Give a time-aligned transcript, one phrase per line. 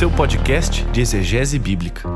[0.00, 2.08] seu podcast de exegese bíblica.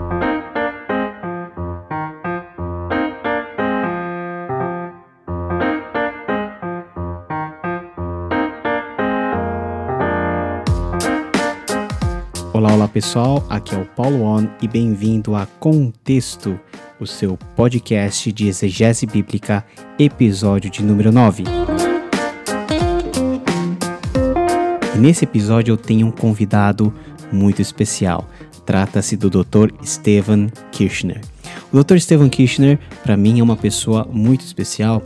[12.55, 16.59] Olá, olá pessoal, aqui é o Paulo On e bem-vindo a Contexto,
[16.98, 19.62] o seu podcast de exegese bíblica,
[19.98, 21.45] episódio de número 9.
[24.95, 26.95] E nesse episódio eu tenho um convidado
[27.34, 28.29] muito especial.
[28.65, 29.70] Trata-se do Dr.
[29.84, 31.20] Steven Kirchner.
[31.73, 31.98] O Dr.
[31.98, 35.02] Steven Kirchner, para mim, é uma pessoa muito especial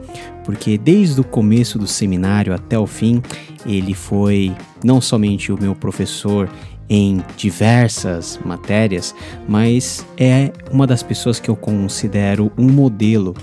[0.48, 3.22] porque desde o começo do seminário até o fim,
[3.66, 6.48] ele foi não somente o meu professor
[6.88, 9.14] em diversas matérias,
[9.46, 13.36] mas é uma das pessoas que eu considero um modelo,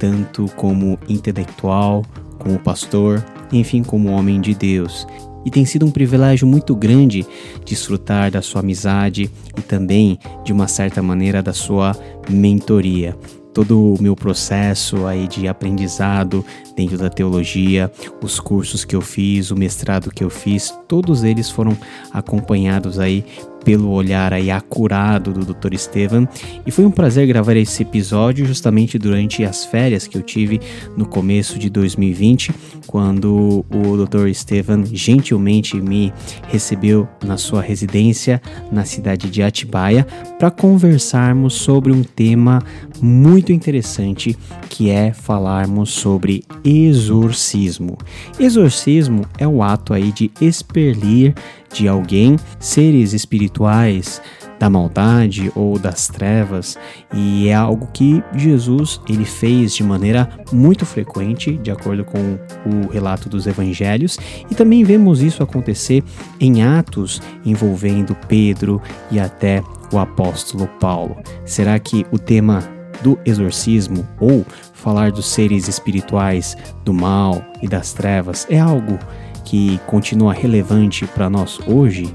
[0.00, 2.04] tanto como intelectual,
[2.40, 5.06] como pastor, enfim, como homem de Deus
[5.44, 7.26] e tem sido um privilégio muito grande
[7.64, 11.96] desfrutar da sua amizade e também, de uma certa maneira, da sua
[12.28, 13.16] mentoria.
[13.54, 16.44] Todo o meu processo aí de aprendizado
[16.76, 17.90] dentro da teologia,
[18.22, 21.76] os cursos que eu fiz, o mestrado que eu fiz, todos eles foram
[22.12, 23.24] acompanhados aí
[23.64, 25.74] pelo olhar aí acurado do Dr.
[25.74, 26.28] Estevam
[26.66, 30.60] e foi um prazer gravar esse episódio justamente durante as férias que eu tive
[30.96, 32.52] no começo de 2020,
[32.86, 34.28] quando o Dr.
[34.28, 36.12] Estevam gentilmente me
[36.48, 40.06] recebeu na sua residência na cidade de Atibaia
[40.38, 42.62] para conversarmos sobre um tema
[43.00, 44.36] muito interessante
[44.68, 47.98] que é falarmos sobre exorcismo.
[48.38, 51.34] Exorcismo é o ato aí de expelir
[51.72, 54.20] de alguém, seres espirituais
[54.58, 56.76] da maldade ou das trevas,
[57.14, 62.88] e é algo que Jesus ele fez de maneira muito frequente, de acordo com o
[62.90, 64.18] relato dos evangelhos,
[64.50, 66.02] e também vemos isso acontecer
[66.40, 69.62] em atos envolvendo Pedro e até
[69.92, 71.16] o apóstolo Paulo.
[71.44, 72.62] Será que o tema
[73.02, 78.98] do exorcismo ou falar dos seres espirituais do mal e das trevas é algo
[79.48, 82.14] que continua relevante para nós hoje?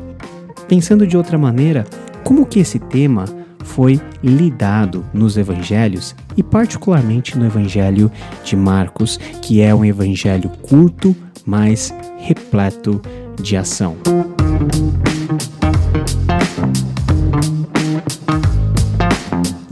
[0.67, 1.83] Pensando de outra maneira,
[2.23, 3.25] como que esse tema
[3.63, 8.11] foi lidado nos evangelhos e particularmente no evangelho
[8.43, 13.01] de Marcos, que é um evangelho curto, mas repleto
[13.41, 13.97] de ação.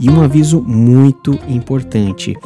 [0.00, 2.36] E um aviso muito importante.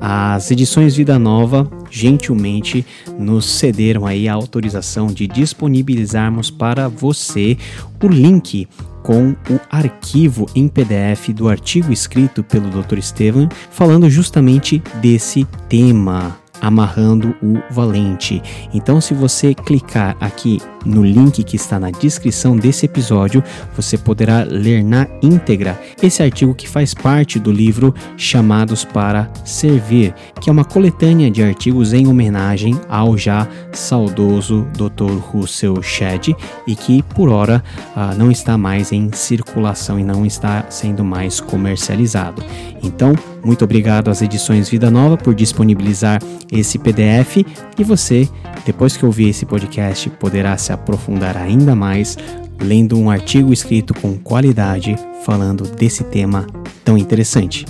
[0.00, 2.84] As edições Vida Nova gentilmente
[3.18, 7.56] nos cederam aí a autorização de disponibilizarmos para você
[8.02, 8.68] o link
[9.02, 12.98] com o arquivo em PDF do artigo escrito pelo Dr.
[12.98, 18.42] Estevam falando justamente desse tema amarrando o valente.
[18.72, 23.42] Então, se você clicar aqui no link que está na descrição desse episódio,
[23.74, 30.14] você poderá ler na íntegra esse artigo que faz parte do livro Chamados para Servir,
[30.40, 35.12] que é uma coletânea de artigos em homenagem ao já saudoso Dr.
[35.12, 36.34] Russell Shedd
[36.66, 37.62] e que por hora
[37.96, 42.42] uh, não está mais em circulação e não está sendo mais comercializado.
[42.82, 43.14] Então,
[43.44, 46.20] muito obrigado às edições Vida Nova por disponibilizar
[46.50, 47.38] esse PDF
[47.78, 48.28] e você,
[48.64, 52.16] depois que ouvir esse podcast, poderá se aprofundar ainda mais
[52.60, 56.46] lendo um artigo escrito com qualidade falando desse tema
[56.84, 57.66] tão interessante.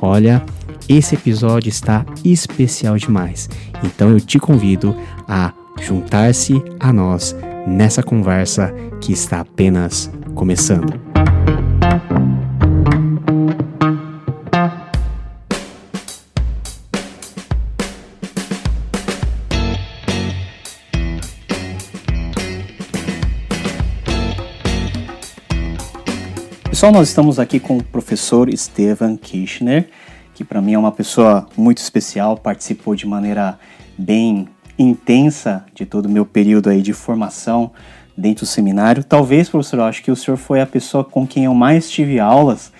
[0.00, 0.42] Olha,
[0.88, 3.48] esse episódio está especial demais,
[3.82, 4.94] então eu te convido
[5.26, 7.34] a juntar-se a nós
[7.66, 11.05] nessa conversa que está apenas começando.
[26.86, 29.88] Pessoal, nós estamos aqui com o professor Steven Kirchner,
[30.32, 33.58] que para mim é uma pessoa muito especial, participou de maneira
[33.98, 34.46] bem
[34.78, 37.72] intensa de todo o meu período aí de formação
[38.16, 39.02] dentro do seminário.
[39.02, 42.20] Talvez, professor, eu acho que o senhor foi a pessoa com quem eu mais tive
[42.20, 42.70] aulas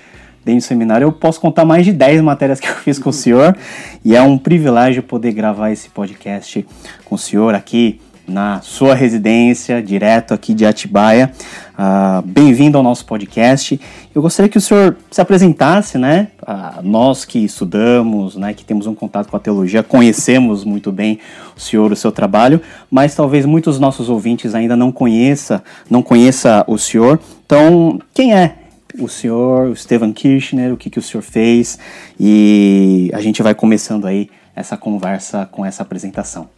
[0.44, 1.06] dentro do seminário.
[1.06, 3.56] Eu posso contar mais de 10 matérias que eu fiz com o senhor
[4.04, 6.64] e é um privilégio poder gravar esse podcast
[7.04, 11.32] com o senhor aqui na sua residência, direto aqui de Atibaia.
[11.72, 13.80] Uh, Bem-vindo ao nosso podcast.
[14.14, 16.28] Eu gostaria que o senhor se apresentasse, né?
[16.42, 21.18] Uh, nós que estudamos, né, que temos um contato com a teologia, conhecemos muito bem
[21.56, 26.64] o senhor, o seu trabalho, mas talvez muitos nossos ouvintes ainda não conheça, não conheça
[26.66, 27.20] o senhor.
[27.44, 28.56] Então, quem é
[28.98, 31.78] o senhor, o Stephen Kirchner, o que, que o senhor fez?
[32.18, 36.48] E a gente vai começando aí essa conversa com essa apresentação.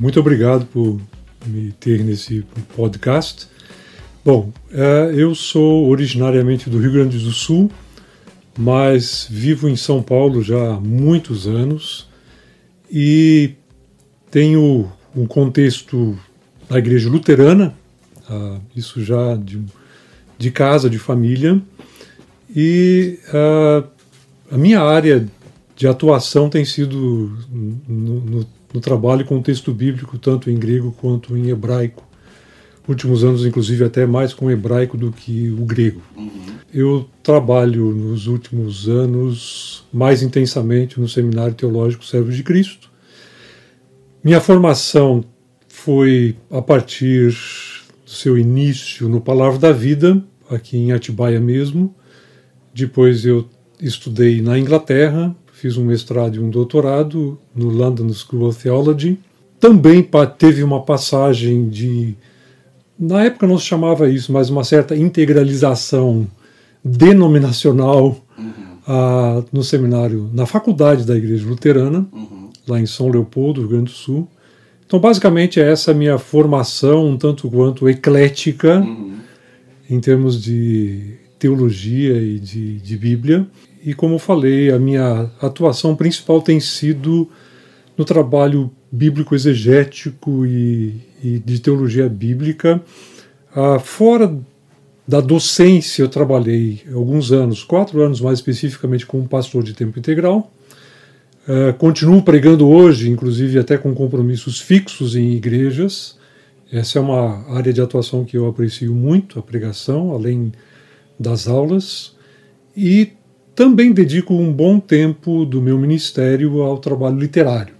[0.00, 1.00] Muito obrigado por
[1.46, 2.44] me ter nesse
[2.76, 3.48] podcast.
[4.24, 7.70] Bom, é, eu sou originariamente do Rio Grande do Sul,
[8.56, 12.08] mas vivo em São Paulo já há muitos anos
[12.90, 13.54] e
[14.30, 16.18] tenho um contexto
[16.68, 17.74] da igreja luterana,
[18.28, 19.62] uh, isso já de,
[20.36, 21.60] de, casa, de família,
[22.54, 23.88] e uh,
[24.50, 25.26] a minha área
[25.74, 27.38] de atuação tem sido
[27.88, 32.08] no, no, no trabalho com o texto bíblico, tanto em grego quanto em hebraico
[32.88, 36.00] últimos anos, inclusive, até mais com o hebraico do que o grego.
[36.16, 36.30] Uhum.
[36.72, 42.90] Eu trabalho nos últimos anos mais intensamente no Seminário Teológico Servos de Cristo.
[44.24, 45.22] Minha formação
[45.68, 47.28] foi a partir
[48.04, 51.94] do seu início no Palavra da Vida, aqui em Atibaia mesmo.
[52.72, 53.48] Depois eu
[53.80, 59.18] estudei na Inglaterra, fiz um mestrado e um doutorado no London School of Theology.
[59.58, 60.08] Também
[60.38, 62.16] teve uma passagem de
[62.98, 66.26] na época não se chamava isso, mas uma certa integralização
[66.84, 69.44] denominacional uhum.
[69.52, 72.50] no seminário, na faculdade da Igreja Luterana, uhum.
[72.66, 74.28] lá em São Leopoldo, Rio Grande do Sul.
[74.84, 79.18] Então, basicamente, é essa minha formação, um tanto quanto eclética, uhum.
[79.88, 83.46] em termos de teologia e de, de Bíblia.
[83.84, 87.28] E, como falei, a minha atuação principal tem sido
[87.96, 92.82] no trabalho bíblico exegético e, e de teologia bíblica.
[93.54, 94.38] Ah, fora
[95.06, 100.52] da docência, eu trabalhei alguns anos, quatro anos mais especificamente, como pastor de tempo integral.
[101.48, 106.18] Uh, continuo pregando hoje, inclusive até com compromissos fixos em igrejas.
[106.70, 110.52] Essa é uma área de atuação que eu aprecio muito, a pregação, além
[111.18, 112.14] das aulas.
[112.76, 113.12] E
[113.58, 117.74] também dedico um bom tempo do meu ministério ao trabalho literário.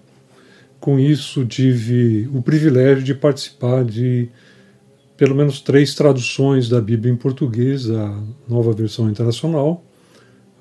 [0.81, 4.29] Com isso, tive o privilégio de participar de
[5.17, 9.85] pelo menos três traduções da Bíblia em português, a nova versão internacional,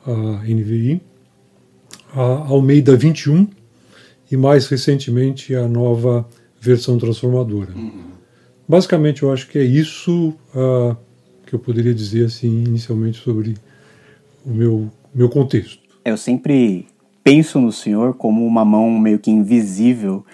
[0.05, 1.01] a NVI,
[2.13, 3.47] a Almeida 21
[4.31, 6.29] e mais recentemente a nova
[6.61, 7.71] versão transformadora.
[7.75, 8.11] Uhum.
[8.69, 10.95] Basicamente, eu acho que é isso uh,
[11.43, 13.55] que eu poderia dizer assim inicialmente sobre
[14.45, 15.80] o meu meu contexto.
[16.04, 16.88] Eu sempre
[17.24, 20.25] penso no Senhor como uma mão meio que invisível,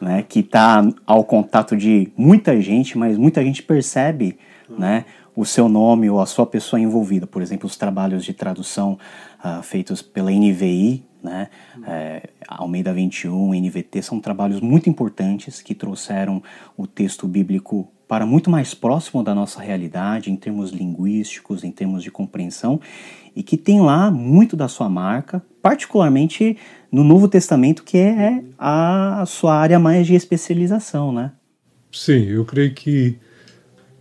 [0.00, 4.36] né, que está ao contato de muita gente, mas muita gente percebe,
[4.68, 7.26] né, o seu nome ou a sua pessoa envolvida.
[7.26, 8.98] Por exemplo, os trabalhos de tradução
[9.42, 11.48] uh, feitos pela NVI, né,
[11.86, 16.42] é, Almeida 21, NVT, são trabalhos muito importantes que trouxeram
[16.76, 22.02] o texto bíblico para muito mais próximo da nossa realidade, em termos linguísticos, em termos
[22.02, 22.78] de compreensão,
[23.34, 26.58] e que tem lá muito da sua marca, particularmente
[26.92, 31.32] no Novo Testamento, que é a sua área mais de especialização, né?
[31.90, 33.16] Sim, eu creio que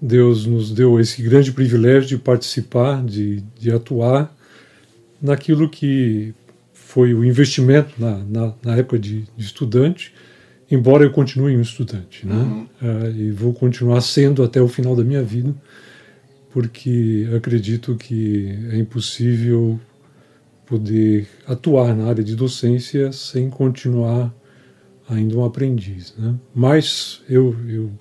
[0.01, 4.29] Deus nos deu esse grande privilégio de participar, de, de atuar
[5.21, 6.33] naquilo que
[6.73, 10.13] foi o investimento na, na, na época de, de, estudante,
[10.71, 12.33] embora eu continue um estudante, né?
[12.33, 12.67] Uhum.
[12.81, 15.53] Uh, e vou continuar sendo até o final da minha vida,
[16.49, 19.79] porque acredito que é impossível
[20.65, 24.33] poder atuar na área de docência sem continuar
[25.09, 26.15] ainda um aprendiz.
[26.17, 26.35] Né?
[26.55, 27.91] Mas eu, eu,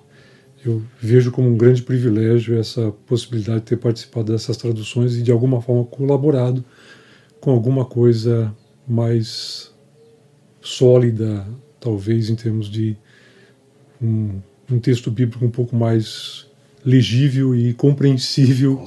[0.65, 5.33] eu vejo como um grande privilégio essa possibilidade de ter participado dessas traduções e de
[5.33, 6.65] alguma forma colaborado
[7.41, 8.55] com alguma coisa
[8.87, 9.73] mais
[10.61, 11.47] sólida,
[11.81, 12.97] talvez em termos de
[14.01, 14.39] um,
[14.71, 16.47] um texto bíblico um pouco mais
[16.85, 18.85] legível e compreensível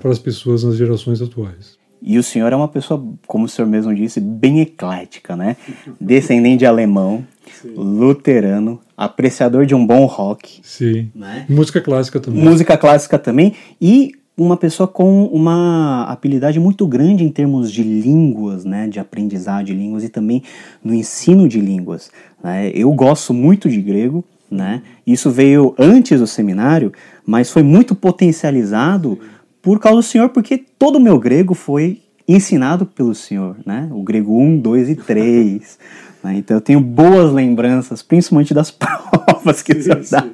[0.00, 1.76] para as pessoas nas gerações atuais.
[2.00, 5.56] E o senhor é uma pessoa, como o senhor mesmo disse, bem eclética, né?
[6.00, 7.26] Descendente de alemão,
[7.60, 7.74] Sim.
[7.74, 10.60] luterano, apreciador de um bom rock.
[10.62, 11.10] Sim.
[11.14, 11.44] Né?
[11.48, 12.42] Música clássica também.
[12.42, 13.54] Música clássica também.
[13.80, 19.66] E uma pessoa com uma habilidade muito grande em termos de línguas, né, de aprendizado
[19.66, 20.42] de línguas e também
[20.82, 22.10] no ensino de línguas.
[22.42, 22.70] Né?
[22.72, 24.82] Eu gosto muito de grego, né?
[25.06, 26.92] Isso veio antes do seminário,
[27.26, 29.18] mas foi muito potencializado
[29.60, 33.88] por causa do Senhor, porque todo o meu grego foi ensinado pelo Senhor, né?
[33.90, 35.78] O grego 1, 2 e 3.
[36.24, 36.36] né?
[36.36, 40.26] Então eu tenho boas lembranças, principalmente das provas que sim, o Senhor dá.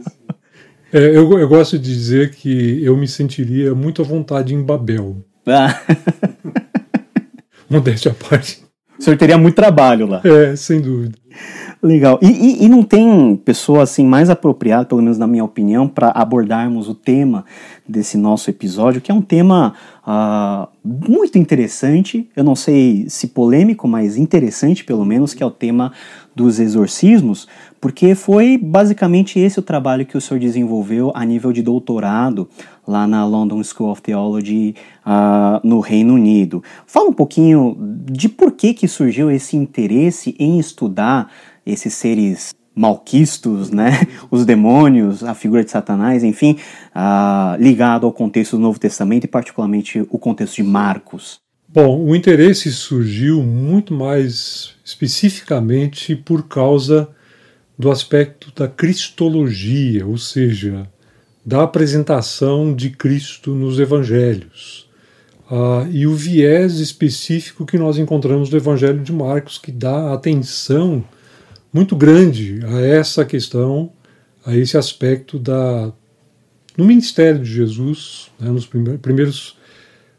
[0.94, 5.16] É, eu, eu, gosto de dizer que eu me sentiria muito à vontade em Babel.
[5.44, 5.76] Ah.
[7.68, 8.62] Modéstia à parte.
[8.96, 10.20] O senhor teria muito trabalho lá.
[10.22, 11.18] É, sem dúvida.
[11.82, 12.18] Legal.
[12.22, 16.10] E, e, e, não tem pessoa assim mais apropriada, pelo menos na minha opinião, para
[16.10, 17.44] abordarmos o tema
[17.86, 19.74] desse nosso episódio, que é um tema
[20.06, 22.30] uh, muito interessante.
[22.34, 25.92] Eu não sei se polêmico, mas interessante pelo menos, que é o tema
[26.34, 27.46] dos exorcismos,
[27.84, 32.48] porque foi basicamente esse o trabalho que o senhor desenvolveu a nível de doutorado
[32.88, 34.74] lá na London School of Theology
[35.04, 36.64] uh, no Reino Unido.
[36.86, 37.76] Fala um pouquinho
[38.10, 41.30] de por que, que surgiu esse interesse em estudar
[41.66, 43.90] esses seres malquistos, né?
[44.30, 46.56] os demônios, a figura de Satanás, enfim,
[46.96, 51.38] uh, ligado ao contexto do Novo Testamento e particularmente o contexto de Marcos.
[51.68, 57.10] Bom, o interesse surgiu muito mais especificamente por causa
[57.78, 60.88] do aspecto da cristologia, ou seja,
[61.44, 64.88] da apresentação de Cristo nos evangelhos.
[65.50, 71.04] Uh, e o viés específico que nós encontramos no Evangelho de Marcos, que dá atenção
[71.70, 73.92] muito grande a essa questão,
[74.46, 75.92] a esse aspecto da
[76.76, 79.56] no ministério de Jesus, né, nos primeiros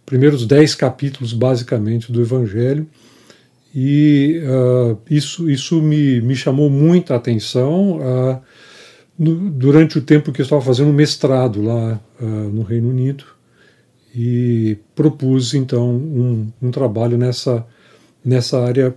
[0.06, 2.88] primeiros dez capítulos basicamente do Evangelho,
[3.76, 8.42] e uh, isso isso me, me chamou muita atenção uh,
[9.20, 13.26] no, durante o tempo que eu estava fazendo mestrado lá uh, no Reino Unido
[14.16, 17.68] e propus então um, um trabalho nessa
[18.24, 18.96] nessa área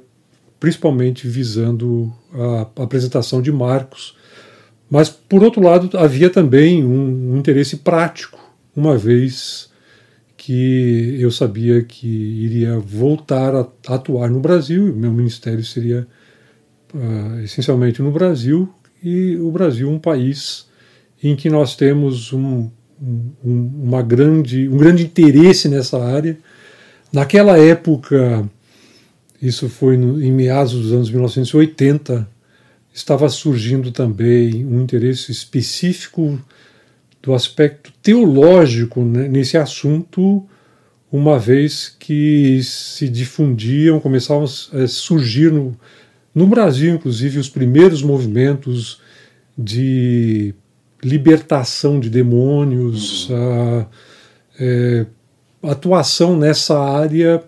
[0.61, 4.17] principalmente visando a apresentação de Marcos.
[4.91, 8.39] Mas, por outro lado, havia também um, um interesse prático,
[8.75, 9.68] uma vez
[10.49, 16.07] que eu sabia que iria voltar a atuar no Brasil, meu ministério seria
[16.95, 18.67] uh, essencialmente no Brasil,
[19.03, 20.67] e o Brasil um país
[21.23, 26.39] em que nós temos um, um, uma grande, um grande interesse nessa área.
[27.13, 28.49] Naquela época,
[29.43, 32.27] isso foi no, em meados dos anos 1980,
[32.91, 36.41] estava surgindo também um interesse específico
[37.29, 40.49] do aspecto teológico né, nesse assunto,
[41.13, 45.77] uma vez que se difundiam, começavam a surgir no,
[46.35, 49.03] no Brasil, inclusive, os primeiros movimentos
[49.59, 50.55] de
[51.05, 53.37] libertação de demônios, uhum.
[53.37, 53.87] a,
[54.59, 55.07] é,
[55.65, 57.43] atuação nessa área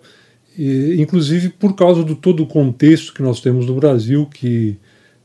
[0.58, 4.76] e, inclusive por causa do todo o contexto que nós temos no Brasil, que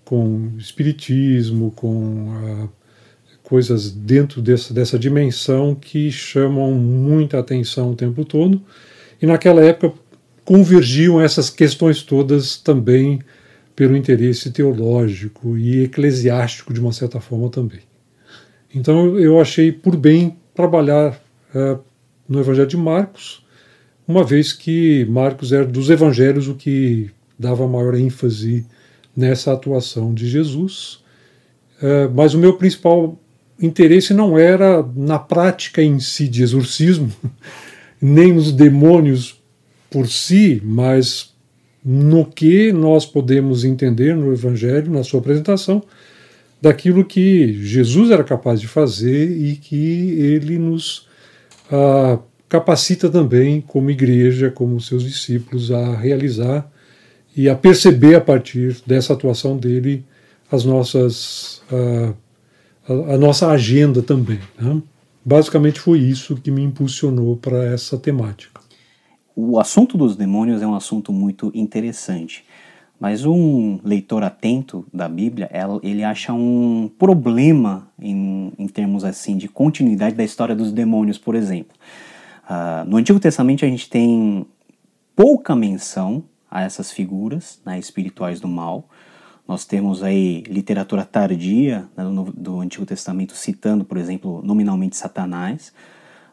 [0.05, 2.69] com espiritismo, com
[3.45, 8.61] coisas dentro dessa, dessa dimensão que chamam muita atenção o tempo todo.
[9.21, 9.97] E naquela época
[10.43, 13.21] convergiam essas questões todas também
[13.75, 17.81] pelo interesse teológico e eclesiástico de uma certa forma também.
[18.73, 21.19] Então eu achei por bem trabalhar
[21.53, 21.79] uh,
[22.27, 23.45] no Evangelho de Marcos,
[24.07, 28.65] uma vez que Marcos era dos evangelhos o que dava maior ênfase
[29.15, 31.03] nessa atuação de Jesus.
[31.81, 33.19] É, mas o meu principal
[33.59, 37.11] interesse não era na prática em si de exorcismo,
[38.01, 39.41] nem nos demônios
[39.89, 41.33] por si, mas
[41.83, 45.83] no que nós podemos entender no Evangelho, na sua apresentação,
[46.61, 51.07] daquilo que Jesus era capaz de fazer e que ele nos
[51.71, 52.19] ah,
[52.49, 56.69] capacita também, como igreja, como seus discípulos, a realizar
[57.35, 60.03] e a perceber a partir dessa atuação dele
[60.51, 62.13] as nossas a,
[62.87, 64.39] a, nossa agenda também.
[64.59, 64.81] Né?
[65.23, 68.61] Basicamente foi isso que me impulsionou para essa temática.
[69.35, 72.45] O assunto dos demônios é um assunto muito interessante,
[72.99, 75.49] mas um leitor atento da Bíblia,
[75.83, 81.35] ele acha um problema em, em termos assim de continuidade da história dos demônios, por
[81.35, 81.75] exemplo.
[82.49, 84.45] Uh, no Antigo Testamento a gente tem
[85.15, 88.87] pouca menção a essas figuras né, espirituais do mal.
[89.47, 95.71] Nós temos aí literatura tardia né, do, do, Antigo Testamento citando, por exemplo, nominalmente Satanás,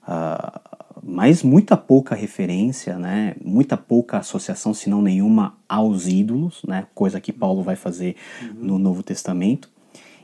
[0.05, 0.61] uh,
[1.03, 7.21] mas muita pouca referência, né, muita pouca associação, se não nenhuma, aos ídolos, né, coisa
[7.21, 8.55] que Paulo vai fazer uhum.
[8.55, 9.69] no Novo Testamento.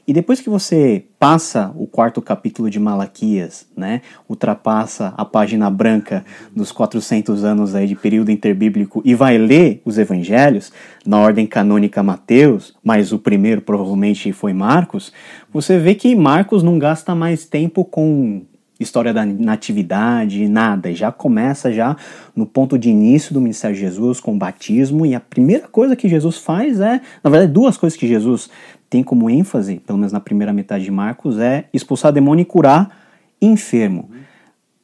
[0.09, 6.25] E depois que você passa o quarto capítulo de Malaquias, né, ultrapassa a página branca
[6.57, 10.73] dos 400 anos aí de período interbíblico e vai ler os evangelhos,
[11.05, 15.13] na ordem canônica Mateus, mas o primeiro provavelmente foi Marcos,
[15.53, 18.47] você vê que Marcos não gasta mais tempo com
[18.81, 20.95] história da natividade, nada.
[20.95, 21.97] Já começa já
[22.35, 25.97] no ponto de início do ministério de Jesus com o batismo e a primeira coisa
[25.97, 28.49] que Jesus faz é, na verdade, duas coisas que Jesus
[28.91, 33.07] tem como ênfase, pelo menos na primeira metade de Marcos, é expulsar demônio e curar
[33.41, 34.11] enfermo.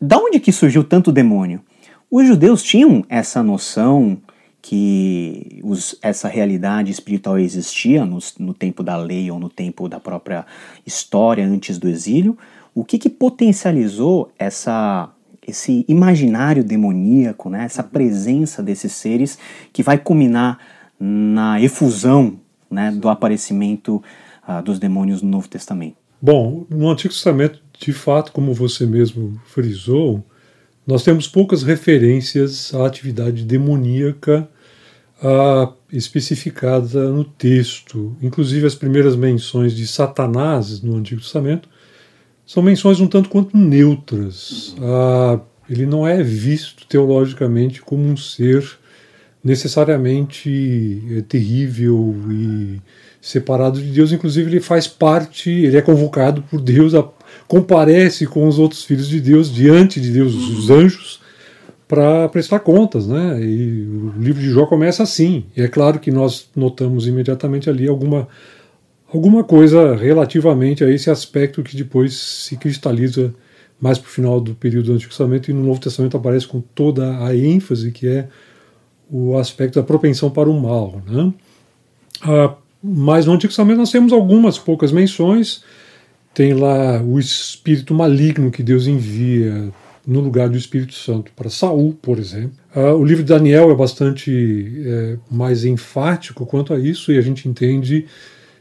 [0.00, 1.61] Da onde que surgiu tanto demônio?
[2.11, 4.18] Os judeus tinham essa noção
[4.61, 10.00] que os, essa realidade espiritual existia no, no tempo da lei ou no tempo da
[10.00, 10.46] própria
[10.87, 12.37] história antes do exílio.
[12.75, 15.11] O que, que potencializou essa
[15.46, 19.38] esse imaginário demoníaco, né, essa presença desses seres
[19.75, 20.58] que vai culminar
[20.99, 22.38] na efusão
[22.75, 24.02] né, do aparecimento
[24.49, 25.97] uh, dos demônios no Novo Testamento?
[26.21, 30.25] Bom, no Antigo Testamento, de fato, como você mesmo frisou,
[30.87, 34.49] nós temos poucas referências à atividade demoníaca
[35.23, 38.16] uh, especificada no texto.
[38.23, 41.69] Inclusive, as primeiras menções de Satanás no Antigo Testamento
[42.47, 44.75] são menções um tanto quanto neutras.
[44.78, 48.78] Uh, ele não é visto teologicamente como um ser
[49.44, 52.80] necessariamente é, terrível e
[53.20, 54.10] separado de Deus.
[54.10, 57.06] Inclusive, ele faz parte, ele é convocado por Deus, a,
[57.46, 61.20] comparece com os outros filhos de Deus diante de Deus, os anjos,
[61.86, 63.06] para prestar contas.
[63.06, 63.42] Né?
[63.42, 65.44] E o livro de Jó começa assim.
[65.54, 68.26] E é claro que nós notamos imediatamente ali alguma,
[69.12, 73.34] alguma coisa relativamente a esse aspecto que depois se cristaliza
[73.78, 76.60] mais para o final do período do Antigo Testamento e no Novo Testamento aparece com
[76.60, 78.28] toda a ênfase que é
[79.11, 81.02] o aspecto da propensão para o mal.
[81.06, 81.32] Né?
[82.23, 85.62] Ah, mas no Antigo Testamento nós temos algumas poucas menções.
[86.32, 89.73] Tem lá o espírito maligno que Deus envia
[90.06, 92.52] no lugar do Espírito Santo para Saul, por exemplo.
[92.75, 97.23] Ah, o livro de Daniel é bastante é, mais enfático quanto a isso e a
[97.23, 98.06] gente entende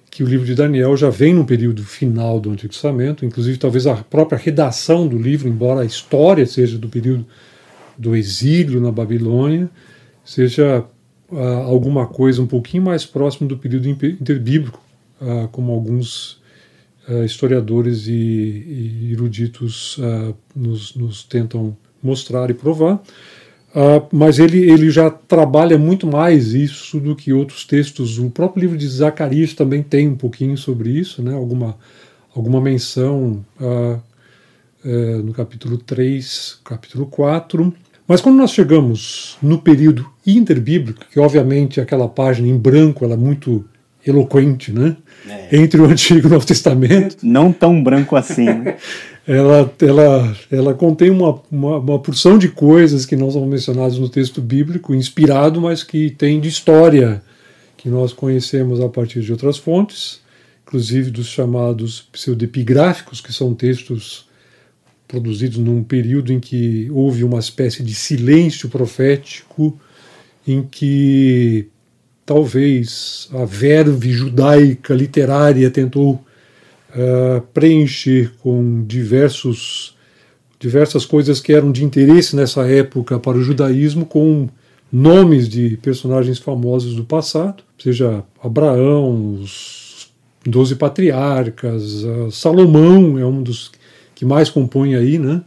[0.10, 3.88] que o livro de Daniel já vem no período final do Antigo Testamento, inclusive talvez
[3.88, 7.26] a própria redação do livro, embora a história seja do período
[7.98, 9.72] do exílio na Babilônia,
[10.24, 10.86] seja
[11.32, 14.82] uh, alguma coisa um pouquinho mais próximo do período interbíblico,
[15.22, 16.42] uh, como alguns
[17.08, 20.00] uh, historiadores e, e eruditos
[20.56, 23.02] nos, nos, tentam mostrar e provar.
[24.12, 28.20] mas ele, ele já trabalha muito mais isso do que outros textos.
[28.20, 31.34] O próprio livro de Zacarias também tem um pouquinho sobre isso, né?
[31.34, 31.78] alguma,
[32.36, 33.44] alguma menção
[34.86, 37.74] eh, no capítulo 3, capítulo 4.
[38.08, 43.18] Mas quando nós chegamos no período interbíblico, que obviamente aquela página em branco ela é
[43.18, 43.66] muito
[44.06, 44.98] eloquente, né?
[45.28, 45.58] É.
[45.58, 47.18] Entre o Antigo e o Novo Testamento.
[47.24, 48.46] Não tão branco assim.
[48.46, 48.76] Né?
[49.26, 54.10] ela, ela, ela contém uma, uma, uma, porção de coisas que não são mencionadas no
[54.10, 57.22] texto bíblico, inspirado, mas que tem de história,
[57.78, 60.20] que nós conhecemos a partir de outras fontes,
[60.68, 64.26] inclusive dos chamados pseudepigráficos, que são textos
[65.14, 69.80] produzidos num período em que houve uma espécie de silêncio profético,
[70.48, 71.68] em que
[72.26, 79.96] talvez a verve judaica literária tentou uh, preencher com diversos
[80.60, 84.48] diversas coisas que eram de interesse nessa época para o judaísmo com
[84.92, 90.10] nomes de personagens famosos do passado, seja Abraão, os
[90.44, 93.70] doze patriarcas, uh, Salomão é um dos
[94.24, 95.42] que mais compõe aí né,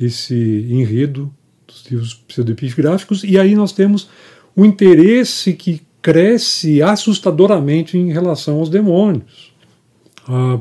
[0.00, 1.32] esse enredo
[1.64, 4.08] dos livros pseudepigráficos, e aí nós temos
[4.56, 9.52] o interesse que cresce assustadoramente em relação aos demônios.
[10.28, 10.58] Ah,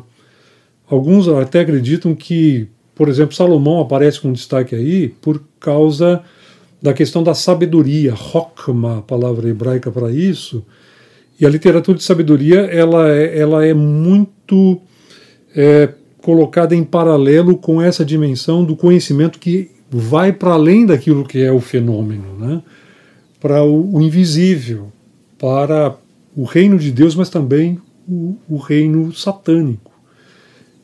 [0.88, 6.22] alguns até acreditam que, por exemplo, Salomão aparece com destaque aí por causa
[6.80, 10.64] da questão da sabedoria, Hokma, palavra hebraica para isso,
[11.40, 14.80] e a literatura de sabedoria ela é, ela é muito
[15.56, 15.90] é,
[16.26, 21.52] colocada em paralelo com essa dimensão do conhecimento que vai para além daquilo que é
[21.52, 22.64] o fenômeno, né?
[23.40, 24.92] para o, o invisível,
[25.38, 25.96] para
[26.36, 29.92] o reino de Deus, mas também o, o, reino satânico.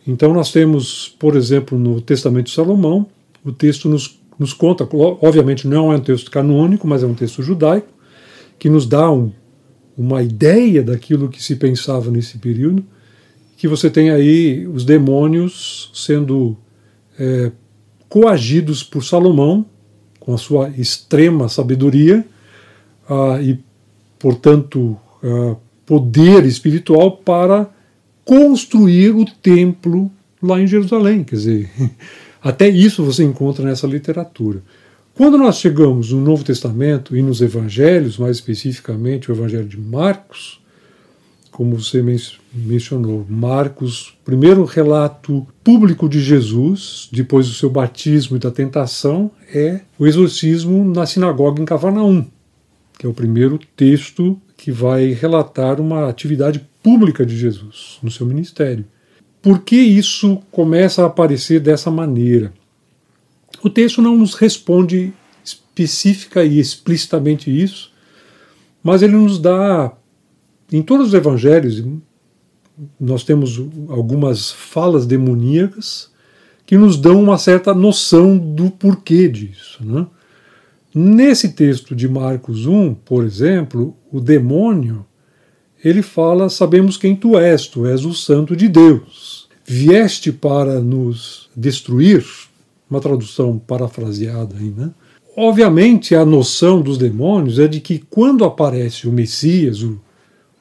[0.05, 3.07] Então nós temos, por exemplo, no Testamento de Salomão,
[3.43, 7.41] o texto nos, nos conta, obviamente não é um texto canônico, mas é um texto
[7.41, 7.87] judaico,
[8.59, 9.31] que nos dá um,
[9.97, 12.85] uma ideia daquilo que se pensava nesse período,
[13.61, 16.57] que você tem aí os demônios sendo
[17.19, 17.51] é,
[18.09, 19.67] coagidos por Salomão,
[20.19, 22.25] com a sua extrema sabedoria
[23.07, 23.59] ah, e,
[24.17, 27.69] portanto, ah, poder espiritual para
[28.25, 31.23] construir o templo lá em Jerusalém.
[31.23, 31.71] Quer dizer,
[32.41, 34.63] até isso você encontra nessa literatura.
[35.13, 40.60] Quando nós chegamos no Novo Testamento e nos Evangelhos, mais especificamente o Evangelho de Marcos,
[41.51, 42.01] como você
[42.53, 49.81] mencionou, Marcos, primeiro relato público de Jesus, depois do seu batismo e da tentação, é
[49.99, 52.25] o exorcismo na sinagoga em Cavarnaum,
[52.97, 58.25] que é o primeiro texto que vai relatar uma atividade pública de Jesus no seu
[58.25, 58.85] ministério.
[59.41, 62.53] Por que isso começa a aparecer dessa maneira?
[63.61, 65.11] O texto não nos responde
[65.43, 67.91] específica e explicitamente isso,
[68.83, 69.91] mas ele nos dá
[70.71, 71.83] em todos os evangelhos,
[72.99, 76.09] nós temos algumas falas demoníacas
[76.65, 79.85] que nos dão uma certa noção do porquê disso.
[79.85, 80.07] Né?
[80.93, 85.05] Nesse texto de Marcos 1, por exemplo, o demônio
[85.83, 89.49] ele fala: Sabemos quem tu és, tu és o Santo de Deus.
[89.65, 92.25] Vieste para nos destruir,
[92.89, 94.91] uma tradução parafraseada aí, né?
[95.35, 99.99] Obviamente, a noção dos demônios é de que quando aparece o Messias, o,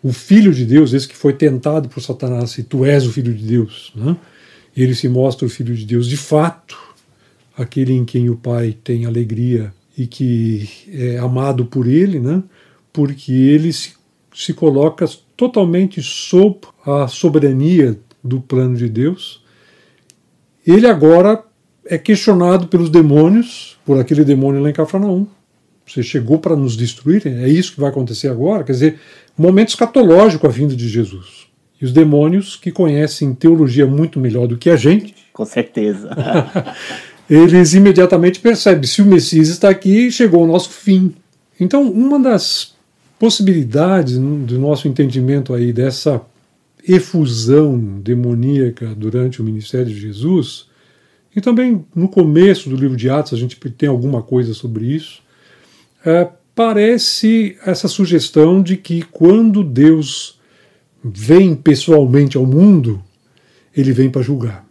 [0.03, 3.35] o Filho de Deus, esse que foi tentado por Satanás, se tu és o Filho
[3.35, 4.17] de Deus, né?
[4.77, 6.79] ele se mostra o Filho de Deus de fato,
[7.57, 12.43] aquele em quem o Pai tem alegria e que é amado por ele, né?
[12.93, 13.93] porque ele se,
[14.35, 19.43] se coloca totalmente sob a soberania do plano de Deus.
[20.67, 21.43] Ele agora
[21.85, 25.27] é questionado pelos demônios, por aquele demônio lá em Cafarnaum.
[25.87, 27.27] Você chegou para nos destruir?
[27.27, 28.63] É isso que vai acontecer agora?
[28.63, 29.01] Quer dizer,
[29.37, 31.47] momento escatológico a vinda de Jesus.
[31.81, 35.15] E os demônios, que conhecem teologia muito melhor do que a gente.
[35.33, 36.11] Com certeza.
[37.29, 41.15] eles imediatamente percebem: se o Messias está aqui, chegou o nosso fim.
[41.59, 42.75] Então, uma das
[43.19, 46.23] possibilidades do nosso entendimento aí dessa
[46.87, 50.71] efusão demoníaca durante o ministério de Jesus
[51.35, 55.23] e também no começo do livro de Atos a gente tem alguma coisa sobre isso.
[56.05, 60.39] É, parece essa sugestão de que quando Deus
[61.03, 63.03] vem pessoalmente ao mundo,
[63.77, 64.67] ele vem para julgar.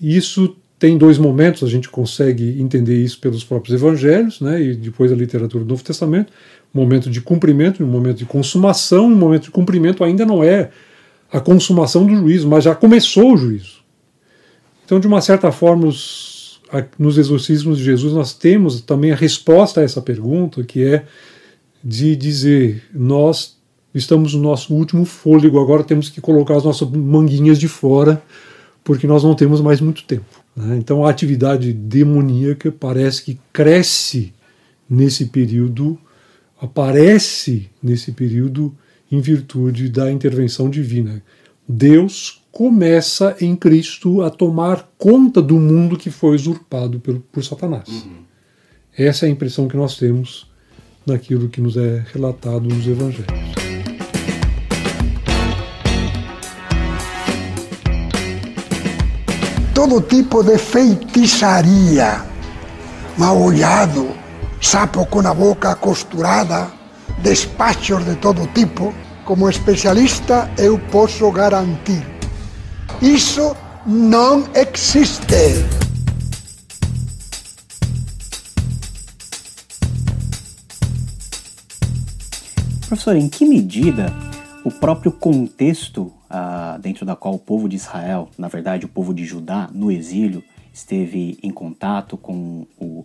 [0.00, 5.10] Isso tem dois momentos, a gente consegue entender isso pelos próprios evangelhos, né, e depois
[5.10, 6.32] a literatura do Novo Testamento.
[6.74, 9.06] Um momento de cumprimento um momento de consumação.
[9.06, 10.70] Um momento de cumprimento ainda não é
[11.32, 13.76] a consumação do juízo, mas já começou o juízo.
[14.84, 16.35] Então, de uma certa forma, os,
[16.98, 21.04] nos exorcismos de Jesus, nós temos também a resposta a essa pergunta, que é
[21.82, 23.56] de dizer: nós
[23.94, 28.22] estamos no nosso último fôlego, agora temos que colocar as nossas manguinhas de fora,
[28.84, 30.44] porque nós não temos mais muito tempo.
[30.54, 30.76] Né?
[30.78, 34.32] Então, a atividade demoníaca parece que cresce
[34.88, 35.98] nesse período,
[36.60, 38.74] aparece nesse período
[39.10, 41.22] em virtude da intervenção divina.
[41.68, 47.86] Deus começa em Cristo a tomar conta do mundo que foi usurpado por, por Satanás.
[47.86, 48.24] Uhum.
[48.96, 50.50] Essa é a impressão que nós temos
[51.04, 53.26] naquilo que nos é relatado nos Evangelhos.
[59.74, 62.24] Todo tipo de feitiçaria,
[63.18, 64.08] mal olhado,
[64.62, 66.72] sapo com a boca costurada,
[67.22, 68.94] despachos de todo tipo,
[69.26, 72.15] como especialista eu posso garantir
[73.02, 73.54] isso
[73.86, 75.26] não existe.
[82.88, 84.12] Professor, em que medida
[84.64, 89.12] o próprio contexto ah, dentro da qual o povo de Israel, na verdade o povo
[89.12, 93.04] de Judá, no exílio, esteve em contato com o,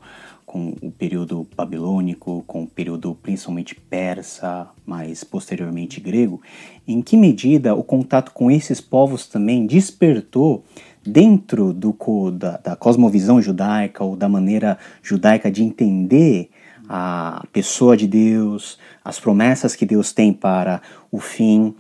[0.52, 6.42] com o período babilônico, com o período principalmente persa, mas posteriormente grego,
[6.86, 10.66] em que medida o contato com esses povos também despertou
[11.02, 11.96] dentro do,
[12.32, 16.50] da, da cosmovisão judaica ou da maneira judaica de entender
[16.90, 21.74] a pessoa de Deus, as promessas que Deus tem para o fim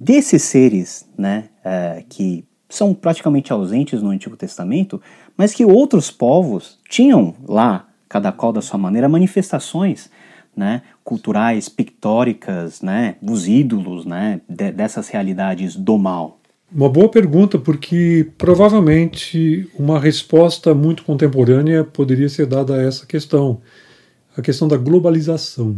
[0.00, 5.00] desses seres, né, é, que são praticamente ausentes no Antigo Testamento,
[5.36, 10.10] mas que outros povos tinham lá cada qual da sua maneira, manifestações
[10.56, 16.40] né, culturais, pictóricas, né, dos ídolos, né, de, dessas realidades do mal?
[16.72, 23.60] Uma boa pergunta, porque provavelmente uma resposta muito contemporânea poderia ser dada a essa questão,
[24.36, 25.76] a questão da globalização.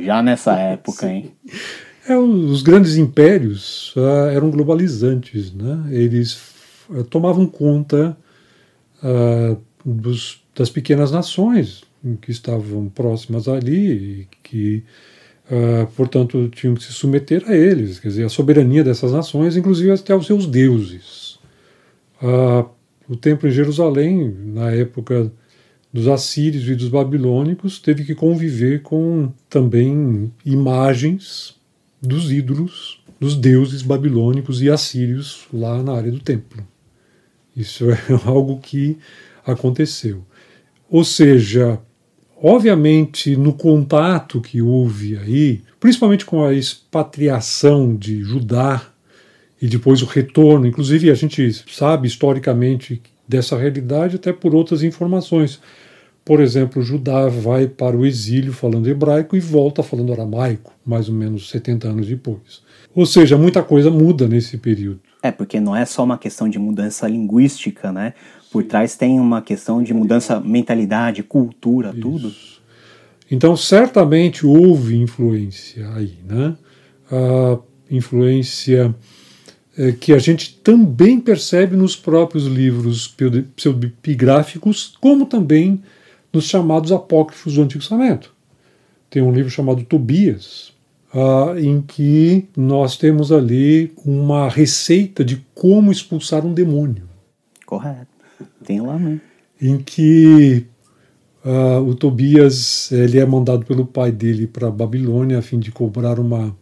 [0.00, 1.32] Já nessa época, hein?
[2.06, 5.86] É, os grandes impérios uh, eram globalizantes, né?
[5.90, 6.38] Eles
[7.08, 8.14] tomavam conta
[9.02, 11.82] uh, dos das pequenas nações
[12.20, 14.84] que estavam próximas ali e que,
[15.50, 19.90] uh, portanto, tinham que se submeter a eles, quer dizer, a soberania dessas nações, inclusive
[19.90, 21.38] até aos seus deuses.
[22.22, 22.68] Uh,
[23.08, 25.30] o templo em Jerusalém, na época
[25.92, 31.54] dos assírios e dos babilônicos, teve que conviver com também imagens
[32.02, 36.66] dos ídolos, dos deuses babilônicos e assírios lá na área do templo.
[37.56, 38.98] Isso é algo que
[39.46, 40.24] aconteceu.
[40.90, 41.78] Ou seja,
[42.42, 48.82] obviamente no contato que houve aí, principalmente com a expatriação de Judá
[49.60, 55.60] e depois o retorno, inclusive a gente sabe historicamente dessa realidade até por outras informações.
[56.24, 61.14] Por exemplo, Judá vai para o exílio falando hebraico e volta falando aramaico, mais ou
[61.14, 62.62] menos 70 anos depois.
[62.94, 65.00] Ou seja, muita coisa muda nesse período.
[65.22, 68.14] É, porque não é só uma questão de mudança linguística, né?
[68.54, 72.00] Por trás tem uma questão de mudança, mentalidade, cultura, Isso.
[72.00, 72.32] tudo.
[73.28, 76.56] Então, certamente houve influência aí, né?
[77.10, 77.58] Ah,
[77.90, 78.94] influência
[79.76, 83.12] é, que a gente também percebe nos próprios livros
[83.56, 85.82] pseudepigráficos, como também
[86.32, 88.32] nos chamados apócrifos do Antigo Testamento.
[89.10, 90.72] Tem um livro chamado Tobias,
[91.12, 97.08] uh, em que nós temos ali uma receita de como expulsar um demônio.
[97.66, 98.13] Correto.
[98.64, 99.20] Tem lá mesmo.
[99.60, 100.66] Em que
[101.44, 106.18] uh, o Tobias ele é mandado pelo pai dele para Babilônia a fim de cobrar
[106.18, 106.54] uma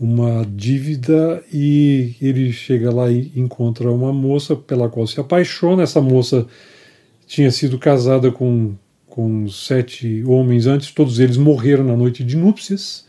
[0.00, 5.82] uma dívida e ele chega lá e encontra uma moça pela qual se apaixona.
[5.82, 6.46] Essa moça
[7.26, 8.74] tinha sido casada com,
[9.06, 13.06] com sete homens antes, todos eles morreram na noite de núpcias.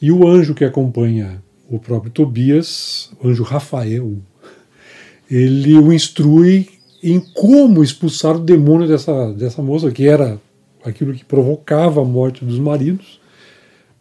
[0.00, 4.16] E o anjo que acompanha o próprio Tobias, o anjo Rafael,
[5.30, 6.68] ele o instrui
[7.02, 10.40] em como expulsar o demônio dessa, dessa moça, que era
[10.84, 13.20] aquilo que provocava a morte dos maridos,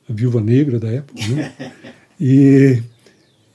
[0.09, 1.21] a viúva negra da época.
[1.27, 1.53] Né?
[2.17, 2.81] E,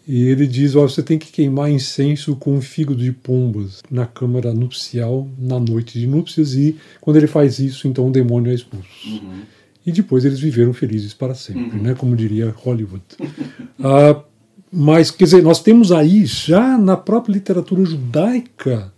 [0.06, 4.52] e ele diz: oh, você tem que queimar incenso com fígado de pombas na câmara
[4.52, 8.86] nupcial na noite de núpcias, e quando ele faz isso, então o demônio é expulso.
[9.06, 9.40] Uhum.
[9.86, 11.82] E depois eles viveram felizes para sempre, uhum.
[11.84, 13.02] né, como diria Hollywood.
[13.82, 14.22] ah,
[14.70, 18.92] mas, quer dizer, nós temos aí já na própria literatura judaica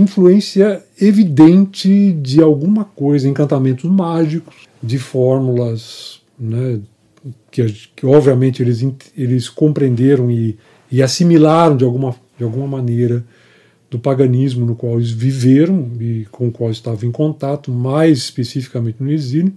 [0.00, 6.80] influência evidente de alguma coisa, encantamentos mágicos, de fórmulas né,
[7.50, 7.64] que,
[7.96, 10.56] que obviamente eles, eles compreenderam e,
[10.90, 13.24] e assimilaram de alguma, de alguma maneira
[13.90, 19.02] do paganismo no qual eles viveram e com o qual estavam em contato, mais especificamente
[19.02, 19.52] no exílio.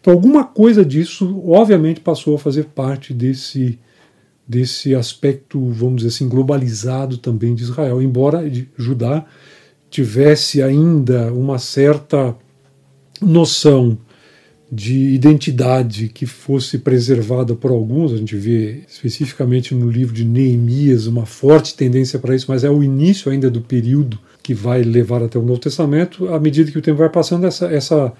[0.00, 3.78] Então, alguma coisa disso, obviamente, passou a fazer parte desse,
[4.46, 8.44] desse aspecto, vamos dizer assim, globalizado também de Israel, embora
[8.76, 9.26] Judá
[9.94, 12.34] tivesse ainda uma certa
[13.22, 13.96] noção
[14.72, 21.06] de identidade que fosse preservada por alguns, a gente vê especificamente no livro de Neemias
[21.06, 25.22] uma forte tendência para isso, mas é o início ainda do período que vai levar
[25.22, 26.26] até o Novo Testamento.
[26.34, 28.12] À medida que o tempo vai passando, essa, essa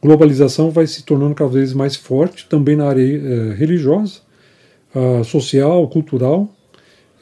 [0.00, 4.20] globalização vai se tornando cada vez mais forte, também na área eh, religiosa,
[4.94, 6.48] uh, social, cultural.